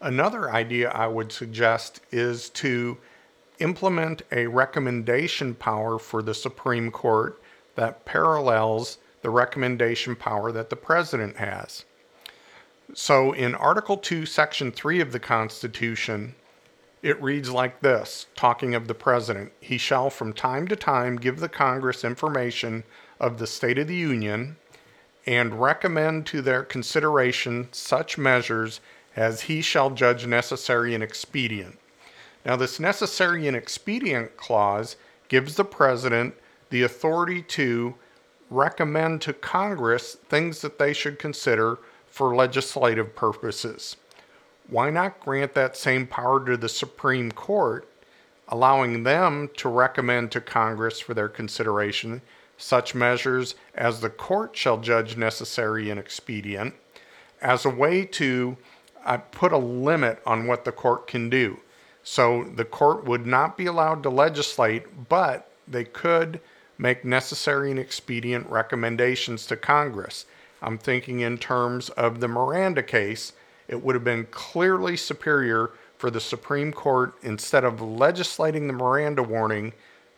Another 0.00 0.50
idea 0.50 0.90
I 0.90 1.06
would 1.06 1.30
suggest 1.30 2.00
is 2.10 2.48
to 2.50 2.98
implement 3.60 4.22
a 4.32 4.48
recommendation 4.48 5.54
power 5.54 6.00
for 6.00 6.22
the 6.22 6.34
Supreme 6.34 6.90
Court 6.90 7.40
that 7.76 8.04
parallels 8.04 8.98
the 9.22 9.30
recommendation 9.30 10.14
power 10.14 10.52
that 10.52 10.70
the 10.70 10.76
president 10.76 11.36
has. 11.36 11.84
So 12.94 13.32
in 13.32 13.54
Article 13.54 13.96
2, 13.96 14.26
Section 14.26 14.70
3 14.70 15.00
of 15.00 15.12
the 15.12 15.20
Constitution, 15.20 16.34
it 17.02 17.20
reads 17.22 17.50
like 17.50 17.80
this 17.80 18.26
talking 18.36 18.74
of 18.74 18.86
the 18.86 18.94
President 18.94 19.52
He 19.60 19.78
shall 19.78 20.10
from 20.10 20.32
time 20.32 20.68
to 20.68 20.76
time 20.76 21.16
give 21.16 21.40
the 21.40 21.48
Congress 21.48 22.04
information 22.04 22.84
of 23.18 23.38
the 23.38 23.46
State 23.46 23.78
of 23.78 23.88
the 23.88 23.94
Union 23.94 24.56
and 25.26 25.60
recommend 25.60 26.26
to 26.26 26.42
their 26.42 26.64
consideration 26.64 27.68
such 27.72 28.18
measures 28.18 28.80
as 29.14 29.42
he 29.42 29.62
shall 29.62 29.90
judge 29.90 30.26
necessary 30.26 30.94
and 30.94 31.02
expedient. 31.02 31.78
Now, 32.44 32.56
this 32.56 32.80
necessary 32.80 33.46
and 33.46 33.56
expedient 33.56 34.36
clause 34.36 34.96
gives 35.28 35.54
the 35.54 35.64
President 35.64 36.34
the 36.70 36.82
authority 36.82 37.42
to 37.42 37.94
recommend 38.52 39.22
to 39.22 39.32
Congress 39.32 40.16
things 40.28 40.60
that 40.60 40.78
they 40.78 40.92
should 40.92 41.18
consider 41.18 41.78
for 42.06 42.34
legislative 42.34 43.16
purposes. 43.16 43.96
Why 44.68 44.90
not 44.90 45.20
grant 45.20 45.54
that 45.54 45.76
same 45.76 46.06
power 46.06 46.44
to 46.44 46.56
the 46.56 46.68
Supreme 46.68 47.32
Court, 47.32 47.88
allowing 48.48 49.02
them 49.02 49.50
to 49.56 49.68
recommend 49.68 50.30
to 50.32 50.40
Congress 50.40 51.00
for 51.00 51.14
their 51.14 51.28
consideration 51.28 52.20
such 52.58 52.94
measures 52.94 53.54
as 53.74 54.00
the 54.00 54.10
court 54.10 54.56
shall 54.56 54.78
judge 54.78 55.16
necessary 55.16 55.90
and 55.90 55.98
expedient, 55.98 56.74
as 57.40 57.64
a 57.64 57.70
way 57.70 58.04
to 58.04 58.56
uh, 59.04 59.16
put 59.16 59.52
a 59.52 59.58
limit 59.58 60.22
on 60.24 60.46
what 60.46 60.64
the 60.64 60.70
court 60.70 61.06
can 61.06 61.28
do. 61.28 61.58
So 62.04 62.44
the 62.44 62.64
court 62.64 63.04
would 63.04 63.26
not 63.26 63.56
be 63.56 63.66
allowed 63.66 64.02
to 64.02 64.10
legislate, 64.10 65.08
but 65.08 65.50
they 65.66 65.84
could 65.84 66.40
make 66.82 67.04
necessary 67.04 67.70
and 67.70 67.78
expedient 67.78 68.44
recommendations 68.50 69.46
to 69.46 69.56
Congress. 69.56 70.26
I'm 70.60 70.78
thinking 70.78 71.20
in 71.20 71.38
terms 71.38 71.90
of 71.90 72.18
the 72.18 72.26
Miranda 72.26 72.82
case, 72.82 73.34
it 73.68 73.80
would 73.80 73.94
have 73.94 74.02
been 74.02 74.26
clearly 74.32 74.96
superior 74.96 75.70
for 75.96 76.10
the 76.10 76.20
Supreme 76.20 76.72
Court, 76.72 77.14
instead 77.22 77.62
of 77.62 77.80
legislating 77.80 78.66
the 78.66 78.72
Miranda 78.72 79.22
warning, 79.22 79.72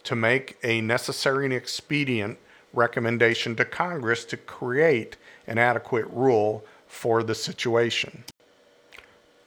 to 0.05 0.16
make 0.16 0.57
a 0.64 0.81
necessary 0.81 1.44
and 1.44 1.53
expedient 1.53 2.38
recommendation 2.72 3.55
to 3.57 3.66
Congress 3.66 4.24
to 4.24 4.38
create 4.38 5.18
an 5.46 5.59
adequate 5.59 6.07
rule 6.07 6.64
for 6.87 7.22
the 7.22 7.35
situation. 7.35 8.24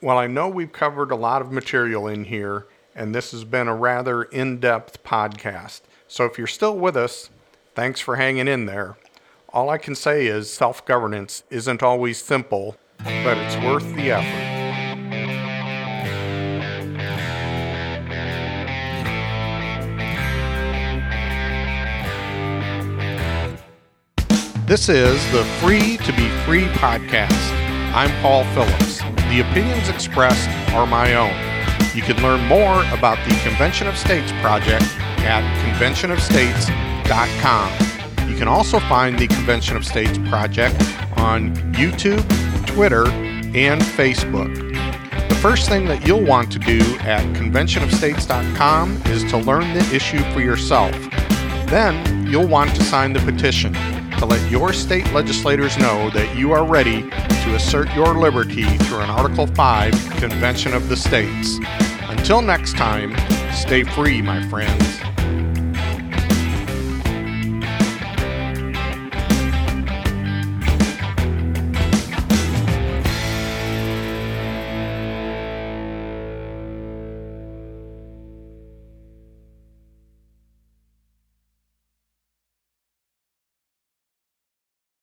Well, 0.02 0.20
I 0.20 0.28
know 0.28 0.48
we've 0.48 0.72
covered 0.72 1.10
a 1.10 1.16
lot 1.16 1.42
of 1.42 1.52
material 1.52 2.08
in 2.08 2.26
here, 2.26 2.68
and 2.96 3.16
this 3.16 3.32
has 3.32 3.44
been 3.44 3.68
a 3.68 3.76
rather 3.76 4.22
in 4.22 4.60
depth 4.60 5.04
podcast. 5.04 5.82
So 6.08 6.24
if 6.26 6.38
you're 6.38 6.48
still 6.48 6.78
with 6.78 6.96
us, 6.96 7.30
thanks 7.76 8.00
for 8.00 8.16
hanging 8.16 8.48
in 8.48 8.66
there. 8.66 8.98
All 9.50 9.70
I 9.70 9.78
can 9.78 9.94
say 9.94 10.28
is 10.28 10.52
self 10.52 10.86
governance 10.86 11.44
isn't 11.50 11.84
always 11.84 12.22
simple, 12.22 12.78
but 13.00 13.38
it's 13.38 13.56
worth 13.58 13.84
the 13.96 14.12
effort. 14.12 14.54
This 24.66 24.90
is 24.90 25.32
the 25.32 25.46
Free 25.62 25.98
to 25.98 26.14
Be 26.14 26.30
Free 26.46 26.66
podcast. 26.76 27.32
I'm 27.94 28.12
Paul 28.22 28.44
Phillips. 28.54 29.00
The 29.30 29.42
opinions 29.50 29.90
expressed 29.90 30.50
are 30.74 30.86
my 30.86 31.16
own. 31.16 31.36
You 31.96 32.02
can 32.02 32.22
learn 32.22 32.46
more 32.48 32.84
about 32.94 33.18
the 33.28 33.36
Convention 33.44 33.88
of 33.88 33.98
States 33.98 34.32
project 34.42 34.86
at 35.28 35.44
conventionofstates.com. 35.78 38.30
You 38.30 38.38
can 38.38 38.48
also 38.48 38.80
find 38.80 39.20
the 39.20 39.28
Convention 39.28 39.76
of 39.76 39.86
States 39.86 40.18
Project 40.30 40.80
on 41.18 41.54
YouTube, 41.74 42.24
Twitter, 42.66 43.06
and 43.08 43.82
Facebook. 43.82 44.56
The 45.28 45.36
first 45.36 45.68
thing 45.70 45.86
that 45.86 46.08
you'll 46.08 46.26
want 46.26 46.52
to 46.54 46.60
do 46.60 46.80
at 47.00 47.24
conventionofstates.com 47.36 49.02
is 49.08 49.26
to 49.26 49.38
learn 49.38 49.74
the 49.74 49.86
issue 49.94 50.24
for 50.34 50.40
yourself. 50.40 50.94
Then 51.68 52.26
you'll 52.28 52.48
want 52.48 52.74
to 52.76 52.84
sign 52.84 53.12
the 53.14 53.20
petition. 53.20 53.76
to 54.18 54.26
let 54.26 54.50
your 54.50 54.74
state 54.74 55.06
legislators 55.14 55.78
know 55.78 56.10
that 56.10 56.36
you 56.36 56.52
are 56.52 56.66
ready 56.66 57.04
to 57.04 57.56
assert 57.56 57.94
your 57.94 58.16
liberty 58.16 58.64
through 58.64 59.02
an 59.02 59.12
Article 59.12 59.46
5 59.46 59.92
Convention 60.18 60.74
of 60.74 60.90
the 60.90 60.98
States. 60.98 61.60
Until 62.10 62.42
next 62.42 62.76
time, 62.76 63.16
stay 63.54 63.84
free, 63.84 64.24
my 64.24 64.42
friends. 64.50 65.07